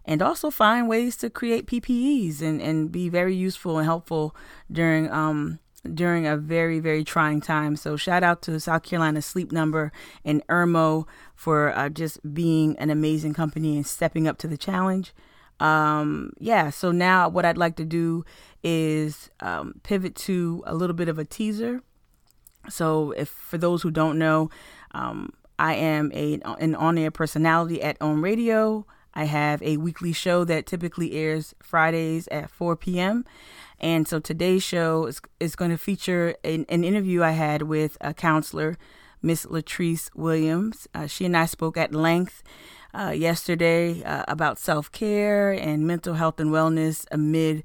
and 0.05 0.21
also 0.21 0.49
find 0.49 0.87
ways 0.87 1.15
to 1.17 1.29
create 1.29 1.67
PPEs 1.67 2.41
and, 2.41 2.61
and 2.61 2.91
be 2.91 3.09
very 3.09 3.35
useful 3.35 3.77
and 3.77 3.85
helpful 3.85 4.35
during 4.71 5.11
um, 5.11 5.59
during 5.93 6.27
a 6.27 6.37
very 6.37 6.79
very 6.79 7.03
trying 7.03 7.41
time. 7.41 7.75
So 7.75 7.95
shout 7.95 8.23
out 8.23 8.41
to 8.43 8.59
South 8.59 8.83
Carolina 8.83 9.21
Sleep 9.21 9.51
Number 9.51 9.91
and 10.23 10.45
Irmo 10.47 11.05
for 11.35 11.75
uh, 11.75 11.89
just 11.89 12.19
being 12.33 12.77
an 12.77 12.89
amazing 12.89 13.33
company 13.33 13.75
and 13.75 13.85
stepping 13.85 14.27
up 14.27 14.37
to 14.39 14.47
the 14.47 14.57
challenge. 14.57 15.13
Um, 15.59 16.33
yeah, 16.39 16.71
so 16.71 16.91
now 16.91 17.29
what 17.29 17.45
I'd 17.45 17.57
like 17.57 17.75
to 17.75 17.85
do 17.85 18.25
is 18.63 19.29
um, 19.41 19.75
pivot 19.83 20.15
to 20.15 20.63
a 20.65 20.73
little 20.73 20.95
bit 20.95 21.07
of 21.07 21.19
a 21.19 21.25
teaser. 21.25 21.81
So, 22.69 23.11
if 23.11 23.29
for 23.29 23.57
those 23.57 23.81
who 23.81 23.91
don't 23.91 24.17
know, 24.17 24.49
um, 24.91 25.33
I 25.57 25.75
am 25.75 26.11
a 26.13 26.39
an 26.59 26.75
on-air 26.75 27.11
personality 27.11 27.81
at 27.81 27.97
Ohm 28.01 28.23
Radio. 28.23 28.85
I 29.13 29.25
have 29.25 29.61
a 29.61 29.77
weekly 29.77 30.13
show 30.13 30.43
that 30.45 30.65
typically 30.65 31.13
airs 31.13 31.53
Fridays 31.61 32.27
at 32.29 32.49
4 32.49 32.75
p.m. 32.77 33.25
And 33.81 34.07
so 34.07 34.19
today's 34.19 34.63
show 34.63 35.07
is, 35.07 35.19
is 35.39 35.55
going 35.55 35.71
to 35.71 35.77
feature 35.77 36.35
an, 36.43 36.65
an 36.69 36.83
interview 36.83 37.23
I 37.23 37.31
had 37.31 37.63
with 37.63 37.97
a 37.99 38.13
counselor, 38.13 38.77
Miss 39.23 39.45
Latrice 39.47 40.09
Williams. 40.15 40.87
Uh, 40.93 41.07
she 41.07 41.25
and 41.25 41.35
I 41.35 41.47
spoke 41.47 41.77
at 41.77 41.93
length 41.93 42.43
uh, 42.93 43.09
yesterday 43.09 44.03
uh, 44.03 44.23
about 44.27 44.59
self 44.59 44.91
care 44.91 45.51
and 45.51 45.87
mental 45.87 46.13
health 46.13 46.39
and 46.39 46.51
wellness 46.51 47.05
amid 47.11 47.63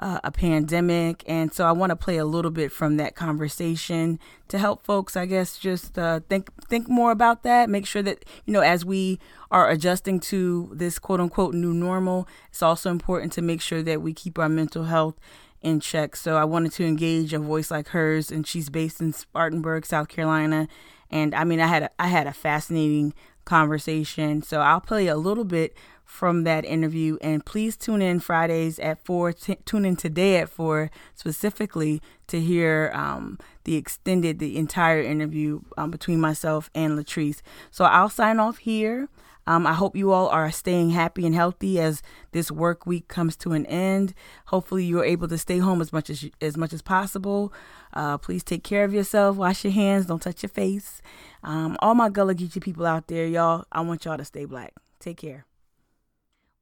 uh, 0.00 0.18
a 0.24 0.32
pandemic. 0.32 1.22
And 1.28 1.52
so 1.52 1.64
I 1.64 1.70
want 1.70 1.90
to 1.90 1.96
play 1.96 2.16
a 2.16 2.24
little 2.24 2.50
bit 2.50 2.72
from 2.72 2.96
that 2.96 3.14
conversation 3.14 4.18
to 4.48 4.58
help 4.58 4.84
folks, 4.84 5.16
I 5.16 5.26
guess, 5.26 5.58
just 5.58 5.96
uh, 5.96 6.20
think 6.28 6.50
think 6.66 6.88
more 6.88 7.12
about 7.12 7.44
that. 7.44 7.70
Make 7.70 7.86
sure 7.86 8.02
that 8.02 8.24
you 8.44 8.52
know 8.52 8.62
as 8.62 8.84
we 8.84 9.20
are 9.52 9.70
adjusting 9.70 10.18
to 10.20 10.70
this 10.72 10.98
quote 10.98 11.20
unquote 11.20 11.54
new 11.54 11.72
normal, 11.72 12.26
it's 12.48 12.62
also 12.62 12.90
important 12.90 13.32
to 13.34 13.42
make 13.42 13.60
sure 13.60 13.82
that 13.82 14.02
we 14.02 14.12
keep 14.12 14.40
our 14.40 14.48
mental 14.48 14.84
health 14.84 15.14
in 15.62 15.80
check. 15.80 16.16
So 16.16 16.36
I 16.36 16.44
wanted 16.44 16.72
to 16.72 16.84
engage 16.84 17.32
a 17.32 17.38
voice 17.38 17.70
like 17.70 17.88
hers, 17.88 18.30
and 18.30 18.46
she's 18.46 18.68
based 18.68 19.00
in 19.00 19.12
Spartanburg, 19.12 19.86
South 19.86 20.08
Carolina. 20.08 20.68
And 21.10 21.34
I 21.34 21.44
mean, 21.44 21.60
I 21.60 21.66
had 21.66 21.84
a, 21.84 21.90
I 21.98 22.08
had 22.08 22.26
a 22.26 22.32
fascinating 22.32 23.14
conversation. 23.44 24.42
So 24.42 24.60
I'll 24.60 24.80
play 24.80 25.06
a 25.06 25.16
little 25.16 25.44
bit 25.44 25.76
from 26.12 26.44
that 26.44 26.64
interview. 26.66 27.16
And 27.22 27.44
please 27.44 27.74
tune 27.74 28.02
in 28.02 28.20
Fridays 28.20 28.78
at 28.78 29.02
4, 29.02 29.32
t- 29.32 29.56
tune 29.64 29.86
in 29.86 29.96
today 29.96 30.36
at 30.36 30.50
4 30.50 30.90
specifically 31.14 32.02
to 32.26 32.38
hear 32.38 32.92
um, 32.94 33.38
the 33.64 33.76
extended, 33.76 34.38
the 34.38 34.58
entire 34.58 35.00
interview 35.00 35.62
um, 35.78 35.90
between 35.90 36.20
myself 36.20 36.68
and 36.74 36.98
Latrice. 36.98 37.40
So 37.70 37.86
I'll 37.86 38.10
sign 38.10 38.38
off 38.38 38.58
here. 38.58 39.08
Um, 39.46 39.66
I 39.66 39.72
hope 39.72 39.96
you 39.96 40.12
all 40.12 40.28
are 40.28 40.52
staying 40.52 40.90
happy 40.90 41.24
and 41.24 41.34
healthy 41.34 41.80
as 41.80 42.02
this 42.32 42.52
work 42.52 42.86
week 42.86 43.08
comes 43.08 43.34
to 43.38 43.52
an 43.52 43.66
end. 43.66 44.14
Hopefully, 44.46 44.84
you're 44.84 45.04
able 45.04 45.26
to 45.28 45.38
stay 45.38 45.58
home 45.58 45.80
as 45.80 45.92
much 45.92 46.10
as 46.10 46.30
as 46.40 46.56
much 46.56 46.72
as 46.72 46.80
possible. 46.80 47.52
Uh, 47.92 48.18
please 48.18 48.44
take 48.44 48.62
care 48.62 48.84
of 48.84 48.94
yourself. 48.94 49.36
Wash 49.36 49.64
your 49.64 49.72
hands. 49.72 50.06
Don't 50.06 50.22
touch 50.22 50.44
your 50.44 50.50
face. 50.50 51.02
Um, 51.42 51.76
all 51.80 51.96
my 51.96 52.08
Gullah 52.08 52.36
Geechee 52.36 52.62
people 52.62 52.86
out 52.86 53.08
there, 53.08 53.26
y'all, 53.26 53.64
I 53.72 53.80
want 53.80 54.04
y'all 54.04 54.16
to 54.16 54.24
stay 54.24 54.44
black. 54.44 54.74
Take 55.00 55.16
care. 55.16 55.46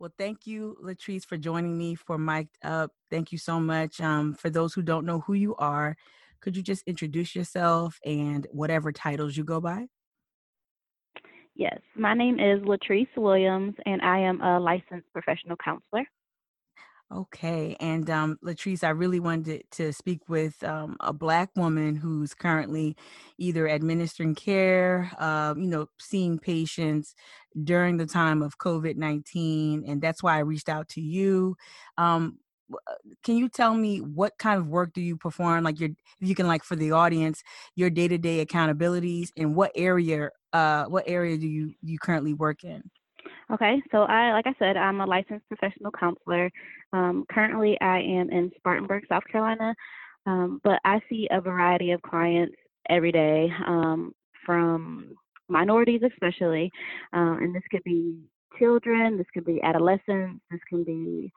Well, 0.00 0.12
thank 0.16 0.47
you, 0.47 0.78
Latrice, 0.83 1.26
for 1.26 1.37
joining 1.37 1.76
me 1.76 1.95
for 1.95 2.16
Mic'd 2.16 2.57
Up. 2.64 2.90
Thank 3.11 3.33
you 3.33 3.38
so 3.38 3.61
much. 3.61 4.00
Um, 4.00 4.33
for 4.33 4.49
those 4.49 4.73
who 4.73 4.80
don't 4.80 5.04
know 5.04 5.21
who 5.21 5.35
you 5.35 5.54
are, 5.57 5.95
could 6.40 6.57
you 6.57 6.62
just 6.62 6.83
introduce 6.87 7.37
yourself 7.37 7.99
and 8.02 8.47
whatever 8.50 8.92
titles 8.92 9.37
you 9.37 9.45
go 9.45 9.61
by? 9.61 9.88
Yes, 11.54 11.78
my 11.95 12.14
name 12.14 12.40
is 12.40 12.62
Latrice 12.62 13.14
Williams, 13.14 13.75
and 13.85 14.00
I 14.00 14.21
am 14.21 14.40
a 14.40 14.59
licensed 14.59 15.12
professional 15.12 15.59
counselor. 15.62 16.07
Okay. 17.12 17.76
And 17.81 18.09
um, 18.09 18.38
Latrice, 18.45 18.85
I 18.85 18.90
really 18.90 19.19
wanted 19.19 19.64
to 19.73 19.93
speak 19.93 20.29
with 20.29 20.62
um, 20.62 20.97
a 21.00 21.12
Black 21.12 21.50
woman 21.57 21.97
who's 21.97 22.35
currently 22.35 22.97
either 23.37 23.69
administering 23.69 24.37
care, 24.37 25.11
uh, 25.19 25.55
you 25.57 25.67
know, 25.67 25.88
seeing 25.99 26.38
patients 26.38 27.17
during 27.64 27.97
the 27.97 28.07
time 28.07 28.43
of 28.43 28.59
COVID 28.59 28.95
19. 28.97 29.85
And 29.88 30.00
that's 30.00 30.23
why 30.23 30.37
I 30.37 30.40
reached 30.40 30.69
out 30.69 30.88
to 30.90 31.00
you. 31.00 31.57
Um, 31.99 32.38
uh, 32.73 32.95
can 33.25 33.37
you 33.37 33.49
tell 33.49 33.75
me 33.75 33.99
what 33.99 34.38
kind 34.38 34.61
of 34.61 34.69
work 34.69 34.93
do 34.93 35.00
you 35.00 35.17
perform 35.17 35.64
like 35.64 35.81
your 35.81 35.90
you 36.21 36.37
can 36.37 36.47
like 36.47 36.62
for 36.62 36.76
the 36.76 36.93
audience 36.93 37.43
your 37.75 37.90
day-to-day 37.90 38.47
accountabilities 38.47 39.31
and 39.37 39.57
what 39.57 39.73
area 39.75 40.31
uh 40.52 40.85
what 40.85 41.02
area 41.09 41.37
do 41.37 41.49
you 41.49 41.75
you 41.83 41.99
currently 41.99 42.33
work 42.33 42.62
in 42.62 42.88
Okay, 43.52 43.83
so 43.90 44.02
I, 44.02 44.33
like 44.33 44.47
I 44.47 44.54
said, 44.61 44.76
I'm 44.76 45.00
a 45.00 45.07
licensed 45.07 45.49
professional 45.49 45.90
counselor. 45.90 46.50
Um, 46.92 47.25
currently, 47.33 47.76
I 47.80 47.99
am 47.99 48.30
in 48.30 48.52
Spartanburg, 48.57 49.04
South 49.09 49.25
Carolina, 49.30 49.75
um, 50.25 50.61
but 50.62 50.78
I 50.85 51.00
see 51.09 51.26
a 51.33 51.40
variety 51.40 51.90
of 51.90 52.00
clients 52.02 52.54
every 52.88 53.11
day, 53.11 53.50
um, 53.66 54.12
from 54.47 55.14
minorities 55.49 56.02
especially, 56.04 56.71
uh, 57.12 57.38
and 57.40 57.52
this 57.52 57.64
could 57.73 57.83
be 57.83 58.21
children, 58.57 59.19
this 59.19 59.26
could 59.35 59.45
be 59.45 59.61
adolescents, 59.62 60.40
this 60.50 60.61
can 60.69 60.85
be 60.85 61.33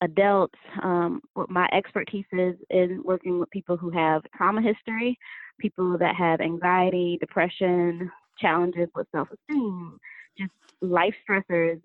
adults. 0.00 0.58
Um, 0.82 1.22
what 1.34 1.50
my 1.50 1.68
expertise 1.72 2.26
is 2.32 2.54
in 2.70 3.02
working 3.04 3.40
with 3.40 3.50
people 3.50 3.76
who 3.76 3.90
have 3.90 4.22
trauma 4.36 4.62
history, 4.62 5.18
people 5.58 5.98
that 5.98 6.14
have 6.14 6.40
anxiety, 6.40 7.18
depression, 7.20 8.12
challenges 8.38 8.88
with 8.94 9.08
self-esteem 9.12 9.98
just 10.38 10.52
life 10.80 11.14
stressors. 11.28 11.80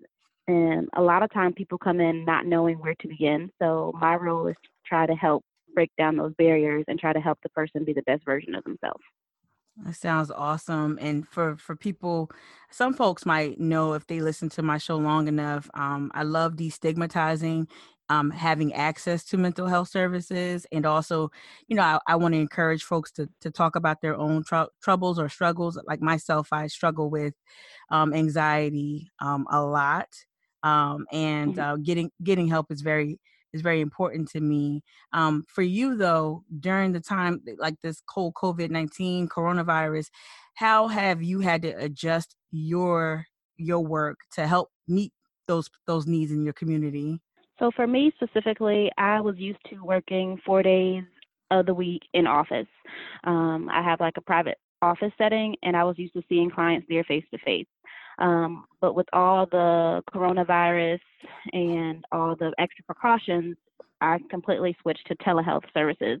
And 0.46 0.88
a 0.94 1.02
lot 1.02 1.22
of 1.22 1.30
time 1.30 1.52
people 1.52 1.78
come 1.78 2.00
in 2.00 2.24
not 2.24 2.46
knowing 2.46 2.78
where 2.78 2.94
to 2.94 3.08
begin. 3.08 3.50
So 3.60 3.92
my 4.00 4.16
role 4.16 4.46
is 4.46 4.56
to 4.62 4.68
try 4.86 5.06
to 5.06 5.14
help 5.14 5.44
break 5.74 5.90
down 5.98 6.16
those 6.16 6.32
barriers 6.34 6.84
and 6.88 6.98
try 6.98 7.12
to 7.12 7.20
help 7.20 7.38
the 7.42 7.50
person 7.50 7.84
be 7.84 7.92
the 7.92 8.02
best 8.02 8.24
version 8.24 8.54
of 8.54 8.64
themselves. 8.64 9.02
That 9.84 9.94
sounds 9.94 10.30
awesome. 10.30 10.98
And 11.00 11.26
for 11.26 11.56
for 11.56 11.76
people, 11.76 12.30
some 12.70 12.94
folks 12.94 13.24
might 13.24 13.60
know 13.60 13.92
if 13.92 14.06
they 14.06 14.20
listen 14.20 14.48
to 14.50 14.62
my 14.62 14.78
show 14.78 14.96
long 14.96 15.28
enough. 15.28 15.70
Um, 15.74 16.10
I 16.14 16.24
love 16.24 16.56
destigmatizing 16.56 17.68
um, 18.08 18.30
having 18.30 18.72
access 18.72 19.24
to 19.24 19.36
mental 19.36 19.66
health 19.66 19.88
services 19.88 20.66
and 20.72 20.86
also 20.86 21.30
you 21.66 21.76
know 21.76 21.82
i, 21.82 21.98
I 22.06 22.16
want 22.16 22.34
to 22.34 22.40
encourage 22.40 22.82
folks 22.82 23.10
to, 23.12 23.28
to 23.40 23.50
talk 23.50 23.76
about 23.76 24.00
their 24.00 24.16
own 24.16 24.44
tr- 24.44 24.72
troubles 24.82 25.18
or 25.18 25.28
struggles 25.28 25.78
like 25.86 26.00
myself 26.00 26.48
i 26.52 26.66
struggle 26.66 27.10
with 27.10 27.34
um, 27.90 28.14
anxiety 28.14 29.10
um, 29.20 29.46
a 29.50 29.62
lot 29.62 30.08
um, 30.62 31.06
and 31.12 31.56
mm-hmm. 31.56 31.60
uh, 31.60 31.76
getting 31.76 32.10
getting 32.22 32.48
help 32.48 32.70
is 32.70 32.80
very 32.80 33.18
is 33.52 33.62
very 33.62 33.80
important 33.80 34.28
to 34.28 34.40
me 34.40 34.82
um, 35.12 35.44
for 35.48 35.62
you 35.62 35.96
though 35.96 36.44
during 36.60 36.92
the 36.92 37.00
time 37.00 37.40
like 37.58 37.80
this 37.82 38.00
cold 38.08 38.34
covid-19 38.34 39.28
coronavirus 39.28 40.06
how 40.54 40.88
have 40.88 41.22
you 41.22 41.40
had 41.40 41.62
to 41.62 41.70
adjust 41.70 42.34
your 42.50 43.26
your 43.56 43.80
work 43.80 44.18
to 44.32 44.46
help 44.46 44.70
meet 44.86 45.12
those 45.46 45.68
those 45.86 46.06
needs 46.06 46.30
in 46.30 46.42
your 46.42 46.52
community 46.52 47.20
so 47.58 47.70
for 47.74 47.86
me 47.86 48.12
specifically, 48.16 48.90
I 48.98 49.20
was 49.20 49.36
used 49.36 49.60
to 49.70 49.84
working 49.84 50.40
four 50.44 50.62
days 50.62 51.04
of 51.50 51.66
the 51.66 51.74
week 51.74 52.02
in 52.14 52.26
office. 52.26 52.66
Um, 53.24 53.68
I 53.72 53.82
have 53.82 54.00
like 54.00 54.16
a 54.16 54.22
private 54.22 54.58
office 54.82 55.12
setting, 55.18 55.56
and 55.62 55.76
I 55.76 55.84
was 55.84 55.98
used 55.98 56.14
to 56.14 56.22
seeing 56.28 56.50
clients 56.50 56.86
there 56.88 57.04
face 57.04 57.24
to 57.32 57.38
face. 57.38 57.66
Um, 58.18 58.64
but 58.80 58.94
with 58.94 59.06
all 59.12 59.46
the 59.46 60.02
coronavirus 60.12 61.00
and 61.52 62.04
all 62.12 62.34
the 62.36 62.52
extra 62.58 62.84
precautions, 62.84 63.56
I 64.00 64.18
completely 64.30 64.76
switched 64.80 65.06
to 65.08 65.16
telehealth 65.16 65.64
services. 65.74 66.20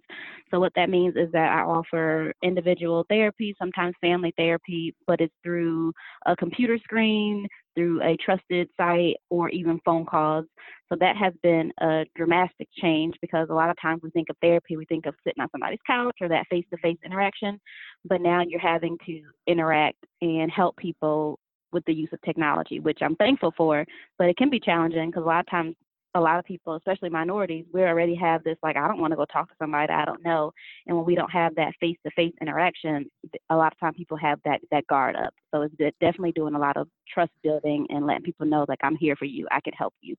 So 0.50 0.58
what 0.58 0.72
that 0.74 0.90
means 0.90 1.14
is 1.16 1.30
that 1.32 1.52
I 1.52 1.60
offer 1.60 2.32
individual 2.42 3.04
therapy, 3.08 3.54
sometimes 3.58 3.94
family 4.00 4.32
therapy, 4.36 4.94
but 5.06 5.20
it's 5.20 5.34
through 5.42 5.92
a 6.26 6.34
computer 6.34 6.78
screen, 6.82 7.46
through 7.78 8.02
a 8.02 8.16
trusted 8.16 8.68
site, 8.76 9.14
or 9.30 9.48
even 9.50 9.78
phone 9.84 10.04
calls. 10.04 10.46
So 10.88 10.96
that 10.98 11.16
has 11.16 11.32
been 11.44 11.72
a 11.80 12.04
dramatic 12.16 12.66
change 12.76 13.14
because 13.22 13.46
a 13.50 13.54
lot 13.54 13.70
of 13.70 13.76
times 13.80 14.00
we 14.02 14.10
think 14.10 14.28
of 14.30 14.36
therapy, 14.42 14.76
we 14.76 14.84
think 14.86 15.06
of 15.06 15.14
sitting 15.22 15.40
on 15.40 15.48
somebody's 15.52 15.78
couch 15.86 16.16
or 16.20 16.28
that 16.28 16.46
face-to-face 16.50 16.98
interaction, 17.04 17.60
but 18.04 18.20
now 18.20 18.42
you're 18.44 18.58
having 18.58 18.96
to 19.06 19.22
interact 19.46 19.98
and 20.22 20.50
help 20.50 20.76
people 20.76 21.38
with 21.70 21.84
the 21.84 21.94
use 21.94 22.08
of 22.12 22.20
technology, 22.22 22.80
which 22.80 22.98
I'm 23.00 23.14
thankful 23.14 23.54
for, 23.56 23.84
but 24.18 24.28
it 24.28 24.36
can 24.36 24.50
be 24.50 24.58
challenging 24.58 25.10
because 25.10 25.22
a 25.22 25.26
lot 25.26 25.40
of 25.40 25.50
times 25.50 25.76
a 26.14 26.20
lot 26.20 26.38
of 26.38 26.44
people, 26.44 26.74
especially 26.74 27.10
minorities, 27.10 27.66
we 27.72 27.82
already 27.82 28.14
have 28.14 28.42
this 28.42 28.56
like, 28.62 28.76
I 28.76 28.88
don't 28.88 29.00
want 29.00 29.12
to 29.12 29.16
go 29.16 29.26
talk 29.26 29.48
to 29.48 29.54
somebody 29.58 29.92
I 29.92 30.04
don't 30.04 30.24
know. 30.24 30.52
And 30.86 30.96
when 30.96 31.04
we 31.04 31.14
don't 31.14 31.30
have 31.30 31.54
that 31.56 31.74
face 31.80 31.96
to 32.04 32.10
face 32.12 32.32
interaction, 32.40 33.10
a 33.50 33.56
lot 33.56 33.72
of 33.72 33.78
time 33.78 33.94
people 33.94 34.16
have 34.16 34.40
that 34.44 34.60
that 34.70 34.86
guard 34.86 35.16
up. 35.16 35.34
So 35.54 35.62
it's 35.62 35.74
definitely 36.00 36.32
doing 36.32 36.54
a 36.54 36.58
lot 36.58 36.76
of 36.76 36.88
trust 37.12 37.32
building 37.42 37.86
and 37.90 38.06
letting 38.06 38.22
people 38.22 38.46
know 38.46 38.64
like 38.68 38.80
I'm 38.82 38.96
here 38.96 39.16
for 39.16 39.26
you. 39.26 39.46
I 39.50 39.60
can 39.60 39.74
help 39.74 39.94
you. 40.00 40.16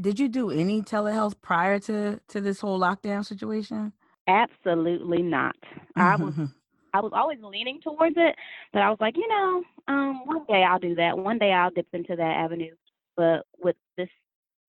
Did 0.00 0.18
you 0.18 0.28
do 0.28 0.50
any 0.50 0.82
telehealth 0.82 1.34
prior 1.42 1.78
to 1.80 2.20
to 2.28 2.40
this 2.40 2.60
whole 2.60 2.78
lockdown 2.78 3.24
situation? 3.24 3.92
Absolutely 4.28 5.22
not. 5.22 5.56
I 5.96 6.16
was 6.16 6.34
I 6.94 7.00
was 7.00 7.12
always 7.14 7.38
leaning 7.42 7.80
towards 7.82 8.16
it, 8.16 8.36
but 8.72 8.80
I 8.80 8.88
was 8.88 8.98
like, 9.00 9.16
you 9.16 9.28
know, 9.28 9.62
um, 9.88 10.22
one 10.24 10.44
day 10.48 10.62
I'll 10.62 10.78
do 10.78 10.94
that. 10.94 11.18
One 11.18 11.38
day 11.38 11.52
I'll 11.52 11.70
dip 11.70 11.88
into 11.92 12.16
that 12.16 12.22
avenue. 12.22 12.74
But 13.16 13.44
with 13.62 13.76
this 13.96 14.08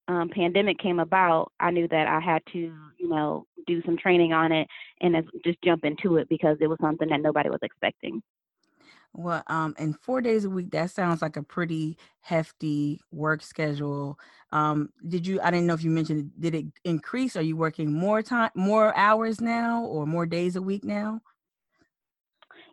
um, 0.08 0.30
pandemic 0.30 0.80
came 0.80 1.00
about, 1.00 1.52
I 1.60 1.72
knew 1.72 1.88
that 1.90 2.08
I 2.08 2.20
had 2.20 2.42
to, 2.54 2.60
you 2.60 3.10
know, 3.10 3.46
do 3.66 3.82
some 3.86 3.98
training 3.98 4.34
on 4.34 4.52
it 4.52 4.68
and 5.02 5.16
just 5.44 5.62
jump 5.64 5.84
into 5.84 6.18
it 6.18 6.30
because 6.30 6.58
it 6.62 6.68
was 6.68 6.78
something 6.82 7.10
that 7.10 7.22
nobody 7.22 7.50
was 7.50 7.60
expecting. 7.62 8.22
Well, 9.14 9.44
um, 9.48 9.74
and 9.80 10.00
four 10.00 10.22
days 10.22 10.46
a 10.46 10.50
week, 10.50 10.72
that 10.72 10.92
sounds 10.92 11.22
like 11.22 11.38
a 11.38 11.44
pretty 11.44 11.98
hefty 12.22 13.02
work 13.12 13.42
schedule. 13.42 14.20
Um, 14.52 14.90
did 15.08 15.26
you, 15.26 15.42
I 15.42 15.50
didn't 15.50 15.66
know 15.66 15.74
if 15.74 15.84
you 15.84 15.90
mentioned, 15.90 16.32
did 16.40 16.56
it 16.56 16.66
increase? 16.84 17.36
Are 17.36 17.42
you 17.42 17.58
working 17.58 17.92
more 17.92 18.22
time, 18.22 18.52
more 18.54 18.96
hours 18.96 19.42
now 19.42 19.84
or 19.84 20.06
more 20.06 20.26
days 20.26 20.56
a 20.56 20.62
week 20.62 20.84
now? 20.84 21.22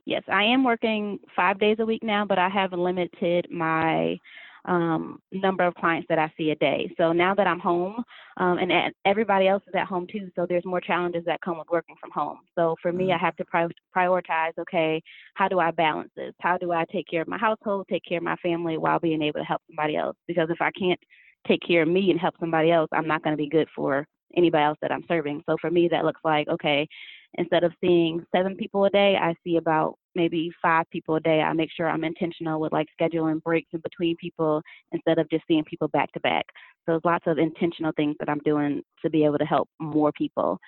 Yes, 0.04 0.22
I 0.28 0.44
am 0.44 0.64
working 0.64 1.18
five 1.34 1.58
days 1.58 1.78
a 1.80 1.86
week 1.86 2.02
now, 2.02 2.26
but 2.26 2.38
I 2.38 2.50
have 2.50 2.72
limited 2.72 3.48
my 3.50 4.18
um, 4.66 5.20
number 5.32 5.64
of 5.64 5.74
clients 5.74 6.06
that 6.08 6.18
I 6.18 6.32
see 6.36 6.50
a 6.50 6.56
day. 6.56 6.92
So 6.96 7.12
now 7.12 7.34
that 7.34 7.46
I'm 7.46 7.60
home, 7.60 8.02
um, 8.38 8.58
and 8.58 8.92
everybody 9.04 9.46
else 9.46 9.62
is 9.66 9.74
at 9.74 9.86
home 9.86 10.06
too, 10.10 10.30
so 10.34 10.46
there's 10.48 10.64
more 10.64 10.80
challenges 10.80 11.24
that 11.26 11.40
come 11.40 11.58
with 11.58 11.68
working 11.70 11.96
from 12.00 12.10
home. 12.10 12.38
So 12.54 12.76
for 12.80 12.92
me, 12.92 13.12
I 13.12 13.16
mm-hmm. 13.16 13.24
have 13.24 13.36
to 13.36 13.44
pri- 13.44 13.68
prioritize. 13.94 14.52
Okay, 14.58 15.02
how 15.34 15.48
do 15.48 15.58
I 15.60 15.70
balance 15.70 16.10
this? 16.16 16.34
How 16.40 16.56
do 16.58 16.72
I 16.72 16.84
take 16.90 17.06
care 17.08 17.22
of 17.22 17.28
my 17.28 17.38
household, 17.38 17.86
take 17.88 18.04
care 18.04 18.18
of 18.18 18.24
my 18.24 18.36
family, 18.36 18.78
while 18.78 18.98
being 18.98 19.22
able 19.22 19.40
to 19.40 19.44
help 19.44 19.62
somebody 19.68 19.96
else? 19.96 20.16
Because 20.26 20.48
if 20.50 20.60
I 20.60 20.70
can't 20.72 21.00
take 21.46 21.60
care 21.66 21.82
of 21.82 21.88
me 21.88 22.10
and 22.10 22.18
help 22.18 22.34
somebody 22.40 22.70
else, 22.70 22.88
I'm 22.92 23.06
not 23.06 23.22
going 23.22 23.36
to 23.36 23.42
be 23.42 23.48
good 23.48 23.68
for 23.74 24.06
anybody 24.36 24.64
else 24.64 24.78
that 24.82 24.90
I'm 24.90 25.04
serving. 25.08 25.42
So 25.46 25.56
for 25.60 25.70
me, 25.70 25.88
that 25.88 26.04
looks 26.04 26.20
like 26.24 26.48
okay, 26.48 26.88
instead 27.34 27.64
of 27.64 27.72
seeing 27.80 28.24
seven 28.34 28.56
people 28.56 28.84
a 28.84 28.90
day, 28.90 29.16
I 29.20 29.34
see 29.44 29.56
about 29.56 29.98
maybe 30.14 30.50
five 30.62 30.88
people 30.90 31.16
a 31.16 31.20
day. 31.20 31.40
I 31.40 31.52
make 31.52 31.70
sure 31.74 31.88
I'm 31.88 32.04
intentional 32.04 32.60
with 32.60 32.72
like 32.72 32.88
scheduling 33.00 33.42
breaks 33.42 33.70
in 33.72 33.80
between 33.80 34.16
people 34.16 34.62
instead 34.92 35.18
of 35.18 35.28
just 35.30 35.44
seeing 35.46 35.64
people 35.64 35.88
back 35.88 36.12
to 36.12 36.20
back. 36.20 36.44
So 36.84 36.92
there's 36.92 37.04
lots 37.04 37.26
of 37.26 37.38
intentional 37.38 37.92
things 37.96 38.16
that 38.20 38.28
I'm 38.28 38.40
doing 38.40 38.82
to 39.02 39.10
be 39.10 39.24
able 39.24 39.38
to 39.38 39.44
help 39.44 39.68
more 39.80 40.12
people. 40.12 40.58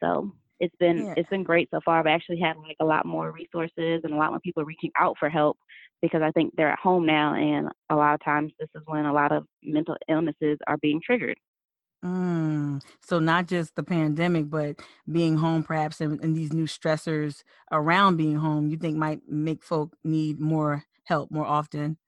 So 0.00 0.32
it's 0.60 0.74
been 0.78 1.06
yeah. 1.06 1.14
it's 1.16 1.28
been 1.28 1.42
great 1.42 1.68
so 1.72 1.80
far. 1.84 1.98
I've 1.98 2.06
actually 2.06 2.40
had 2.40 2.56
like 2.56 2.76
a 2.80 2.84
lot 2.84 3.04
more 3.04 3.32
resources 3.32 4.00
and 4.04 4.12
a 4.12 4.16
lot 4.16 4.30
more 4.30 4.40
people 4.40 4.64
reaching 4.64 4.92
out 4.98 5.16
for 5.18 5.28
help 5.28 5.58
because 6.00 6.22
I 6.22 6.30
think 6.32 6.54
they're 6.56 6.72
at 6.72 6.78
home 6.78 7.06
now 7.06 7.34
and 7.34 7.68
a 7.90 7.96
lot 7.96 8.14
of 8.14 8.24
times 8.24 8.52
this 8.58 8.68
is 8.74 8.82
when 8.86 9.06
a 9.06 9.12
lot 9.12 9.32
of 9.32 9.44
mental 9.62 9.96
illnesses 10.08 10.58
are 10.66 10.76
being 10.78 11.00
triggered. 11.04 11.38
Mm. 12.04 12.82
So 13.00 13.18
not 13.20 13.46
just 13.46 13.76
the 13.76 13.82
pandemic, 13.82 14.50
but 14.50 14.80
being 15.10 15.36
home 15.36 15.62
perhaps 15.62 16.00
and, 16.00 16.20
and 16.20 16.34
these 16.34 16.52
new 16.52 16.66
stressors 16.66 17.42
around 17.70 18.16
being 18.16 18.36
home, 18.36 18.68
you 18.68 18.76
think 18.76 18.96
might 18.96 19.20
make 19.28 19.62
folk 19.62 19.96
need 20.02 20.40
more 20.40 20.84
help 21.04 21.30
more 21.30 21.46
often? 21.46 21.98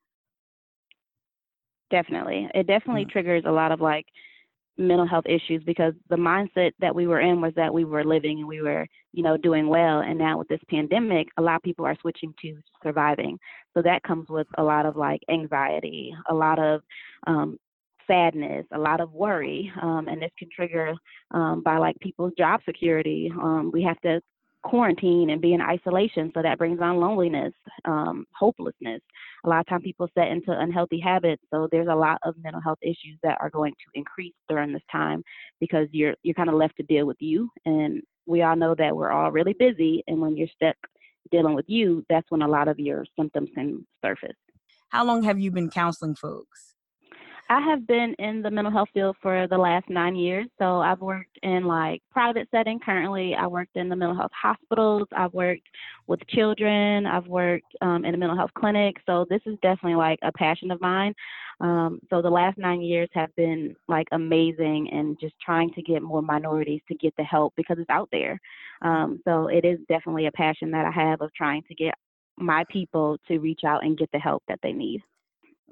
Definitely. 1.91 2.49
It 2.53 2.67
definitely 2.67 3.05
mm. 3.05 3.09
triggers 3.09 3.43
a 3.45 3.51
lot 3.51 3.71
of 3.71 3.79
like 3.79 4.05
mental 4.77 5.07
health 5.07 5.25
issues 5.25 5.63
because 5.63 5.93
the 6.09 6.17
mindset 6.17 6.71
that 6.79 6.93
we 6.93 7.07
were 7.07 7.21
in 7.21 7.39
was 7.39 7.53
that 7.55 7.73
we 7.73 7.85
were 7.85 8.03
living 8.03 8.39
and 8.39 8.47
we 8.47 8.61
were, 8.61 8.85
you 9.13 9.23
know, 9.23 9.37
doing 9.37 9.67
well. 9.67 9.99
And 9.99 10.17
now 10.19 10.37
with 10.37 10.49
this 10.49 10.59
pandemic, 10.69 11.29
a 11.37 11.41
lot 11.41 11.55
of 11.55 11.61
people 11.61 11.85
are 11.85 11.95
switching 12.01 12.33
to 12.41 12.57
surviving. 12.83 13.39
So 13.73 13.81
that 13.83 14.03
comes 14.03 14.27
with 14.27 14.47
a 14.57 14.63
lot 14.63 14.85
of 14.85 14.97
like 14.97 15.21
anxiety, 15.29 16.13
a 16.29 16.33
lot 16.33 16.59
of 16.59 16.81
um, 17.27 17.57
sadness, 18.07 18.65
a 18.73 18.79
lot 18.79 19.01
of 19.01 19.11
worry, 19.11 19.71
um, 19.81 20.07
and 20.07 20.21
this 20.21 20.31
can 20.37 20.49
trigger 20.55 20.93
um, 21.31 21.61
by 21.63 21.77
like 21.77 21.99
people's 21.99 22.33
job 22.37 22.61
security. 22.65 23.31
Um, 23.41 23.71
we 23.73 23.83
have 23.83 23.99
to 24.01 24.21
quarantine 24.63 25.29
and 25.29 25.41
be 25.41 25.53
in 25.53 25.61
isolation, 25.61 26.31
so 26.33 26.41
that 26.41 26.57
brings 26.57 26.79
on 26.81 26.97
loneliness, 26.97 27.53
um, 27.85 28.25
hopelessness. 28.37 29.01
A 29.45 29.49
lot 29.49 29.59
of 29.59 29.67
time 29.67 29.81
people 29.81 30.09
set 30.17 30.29
into 30.29 30.51
unhealthy 30.51 30.99
habits, 30.99 31.43
so 31.53 31.67
there's 31.71 31.87
a 31.87 31.95
lot 31.95 32.17
of 32.23 32.35
mental 32.41 32.61
health 32.61 32.79
issues 32.81 33.17
that 33.23 33.37
are 33.41 33.49
going 33.49 33.73
to 33.73 33.99
increase 33.99 34.33
during 34.49 34.73
this 34.73 34.81
time 34.91 35.23
because 35.59 35.87
you're 35.91 36.15
you're 36.23 36.33
kind 36.35 36.49
of 36.49 36.55
left 36.55 36.77
to 36.77 36.83
deal 36.83 37.05
with 37.05 37.17
you, 37.19 37.49
and 37.65 38.01
we 38.25 38.41
all 38.41 38.55
know 38.55 38.75
that 38.75 38.95
we're 38.95 39.11
all 39.11 39.31
really 39.31 39.53
busy, 39.53 40.03
and 40.07 40.19
when 40.19 40.35
you're 40.35 40.47
stuck 40.47 40.75
dealing 41.31 41.55
with 41.55 41.65
you, 41.67 42.05
that's 42.09 42.29
when 42.29 42.41
a 42.41 42.47
lot 42.47 42.67
of 42.67 42.79
your 42.79 43.05
symptoms 43.17 43.49
can 43.55 43.85
surface. 44.03 44.35
How 44.89 45.03
long 45.03 45.23
have 45.23 45.39
you 45.39 45.51
been 45.51 45.69
counseling 45.69 46.15
folks? 46.15 46.74
I 47.47 47.61
have 47.61 47.85
been 47.85 48.15
in 48.17 48.41
the 48.41 48.49
mental 48.49 48.73
health 48.73 48.89
field 48.91 49.17
for 49.21 49.47
the 49.47 49.57
last 49.57 49.87
nine 49.87 50.15
years. 50.15 50.47
So 50.57 50.81
I've 50.81 50.99
worked 50.99 51.37
in 51.43 51.65
like 51.65 52.01
private 52.11 52.47
setting. 52.49 52.79
Currently, 52.79 53.35
I 53.35 53.45
worked 53.45 53.75
in 53.75 53.87
the 53.87 53.95
mental 53.95 54.17
health 54.17 54.31
hospitals. 54.33 55.07
I've 55.15 55.33
worked 55.33 55.67
with 56.07 56.25
children. 56.27 57.05
I've 57.05 57.27
worked 57.27 57.71
um, 57.81 58.03
in 58.03 58.15
a 58.15 58.17
mental 58.17 58.35
health 58.35 58.49
clinic. 58.57 58.95
So 59.05 59.27
this 59.29 59.41
is 59.45 59.57
definitely 59.61 59.95
like 59.95 60.17
a 60.23 60.31
passion 60.31 60.71
of 60.71 60.81
mine. 60.81 61.13
Um, 61.61 61.99
so 62.09 62.21
the 62.21 62.29
last 62.29 62.57
nine 62.57 62.81
years 62.81 63.09
have 63.13 63.33
been 63.35 63.75
like 63.87 64.07
amazing 64.11 64.89
and 64.91 65.19
just 65.19 65.35
trying 65.39 65.71
to 65.73 65.83
get 65.83 66.01
more 66.01 66.23
minorities 66.23 66.81
to 66.87 66.95
get 66.95 67.13
the 67.15 67.23
help 67.23 67.53
because 67.55 67.77
it's 67.79 67.89
out 67.91 68.09
there. 68.11 68.39
Um, 68.81 69.21
so 69.23 69.47
it 69.47 69.65
is 69.65 69.77
definitely 69.87 70.25
a 70.25 70.31
passion 70.31 70.71
that 70.71 70.85
I 70.85 70.91
have 70.91 71.21
of 71.21 71.31
trying 71.35 71.61
to 71.67 71.75
get 71.75 71.93
my 72.37 72.65
people 72.69 73.17
to 73.27 73.37
reach 73.37 73.61
out 73.65 73.85
and 73.85 73.97
get 73.97 74.09
the 74.11 74.19
help 74.19 74.43
that 74.47 74.59
they 74.63 74.73
need. 74.73 75.01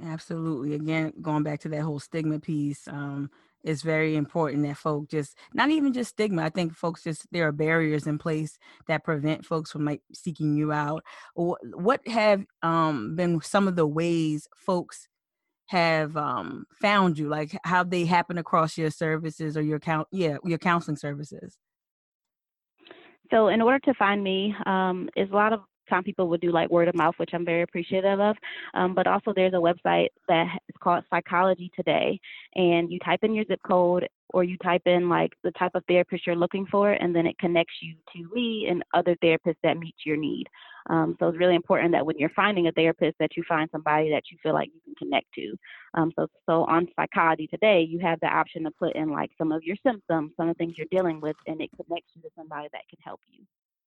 Absolutely. 0.02 0.74
Again, 0.74 1.14
going 1.22 1.44
back 1.44 1.60
to 1.62 1.70
that 1.70 1.82
whole 1.82 2.00
stigma 2.00 2.40
piece, 2.40 2.88
um, 2.88 3.30
it's 3.64 3.82
very 3.82 4.16
important 4.16 4.64
that 4.64 4.78
folk 4.78 5.10
just 5.10 5.38
not 5.54 5.70
even 5.70 5.94
just 5.94 6.12
stigma. 6.12 6.44
I 6.44 6.50
think 6.50 6.76
folks 6.76 7.04
just 7.04 7.26
there 7.32 7.48
are 7.48 7.52
barriers 7.52 8.08
in 8.08 8.18
place 8.18 8.58
that 8.88 9.04
prevent 9.04 9.46
folks 9.46 9.72
from 9.72 9.86
like 9.86 10.02
seeking 10.14 10.56
you 10.56 10.72
out. 10.72 11.04
What 11.36 12.06
have 12.08 12.44
um, 12.62 13.16
been 13.16 13.40
some 13.42 13.68
of 13.68 13.76
the 13.76 13.88
ways 13.88 14.48
folks 14.58 15.08
have 15.68 16.18
um, 16.18 16.66
found 16.82 17.18
you? 17.18 17.30
Like 17.30 17.58
how 17.64 17.84
they 17.84 18.06
happen 18.06 18.38
across 18.38 18.78
your 18.78 18.92
services 18.92 19.56
or 19.56 19.62
your 19.62 19.80
count, 19.80 20.08
yeah, 20.12 20.38
your 20.44 20.58
counseling 20.58 20.98
services. 20.98 21.58
So, 23.32 23.48
in 23.48 23.62
order 23.62 23.80
to 23.80 23.94
find 23.94 24.22
me, 24.24 24.54
um, 24.66 25.10
is 25.16 25.30
a 25.32 25.36
lot 25.36 25.54
of 25.54 25.62
some 25.94 26.04
people 26.04 26.28
would 26.30 26.42
do 26.42 26.52
like 26.52 26.70
word 26.70 26.88
of 26.88 26.96
mouth, 26.96 27.14
which 27.18 27.32
I'm 27.34 27.46
very 27.46 27.62
appreciative 27.62 28.20
of. 28.20 28.36
Um, 28.74 28.96
but 28.96 29.06
also, 29.06 29.34
there's 29.36 29.54
a 29.54 29.58
website 29.58 30.08
that 30.28 30.48
is 30.68 30.76
called 30.82 31.04
Psychology 31.10 31.72
Today, 31.76 32.20
and 32.56 32.92
you 32.92 33.00
type 33.00 33.20
in 33.24 33.36
your 33.36 33.46
zip 33.46 33.60
code 33.66 34.08
or 34.34 34.44
you 34.44 34.58
type 34.58 34.82
in 34.88 35.10
like 35.10 35.32
the 35.44 35.52
type 35.52 35.74
of 35.76 35.84
therapist 35.88 36.26
you're 36.26 36.36
looking 36.36 36.66
for, 36.66 36.94
and 36.94 37.16
then 37.16 37.28
it 37.28 37.38
connects 37.38 37.76
you 37.82 37.96
to 38.14 38.34
me 38.34 38.68
and 38.70 38.84
other 38.94 39.16
therapists 39.24 39.62
that 39.62 39.78
meet 39.78 39.96
your 40.06 40.18
need. 40.18 40.48
Um, 40.90 41.16
so 41.20 41.28
it's 41.28 41.38
really 41.38 41.56
important 41.56 41.92
that 41.92 42.06
when 42.06 42.18
you're 42.18 42.30
finding 42.30 42.68
a 42.68 42.72
therapist, 42.72 43.18
that 43.20 43.38
you 43.38 43.44
find 43.48 43.70
somebody 43.72 44.10
that 44.10 44.24
you 44.32 44.38
feel 44.42 44.54
like 44.54 44.70
you 44.74 44.82
can 44.84 44.96
connect 44.96 45.28
to. 45.36 45.54
Um, 45.94 46.12
so, 46.18 46.28
so 46.48 46.64
on 46.66 46.88
Psychology 46.96 47.48
Today, 47.48 47.86
you 47.88 48.00
have 48.00 48.20
the 48.22 48.28
option 48.28 48.64
to 48.64 48.72
put 48.72 48.96
in 48.96 49.12
like 49.12 49.30
some 49.38 49.52
of 49.52 49.64
your 49.64 49.78
symptoms, 49.86 50.32
some 50.36 50.50
of 50.50 50.56
the 50.56 50.58
things 50.58 50.78
you're 50.78 50.88
dealing 50.92 51.22
with, 51.22 51.36
and 51.48 51.62
it 51.62 51.70
connects 51.78 52.12
you 52.16 52.22
to 52.24 52.30
somebody 52.36 52.68
that 52.74 52.82
can 52.90 53.00
help 53.04 53.22
you. 53.28 53.44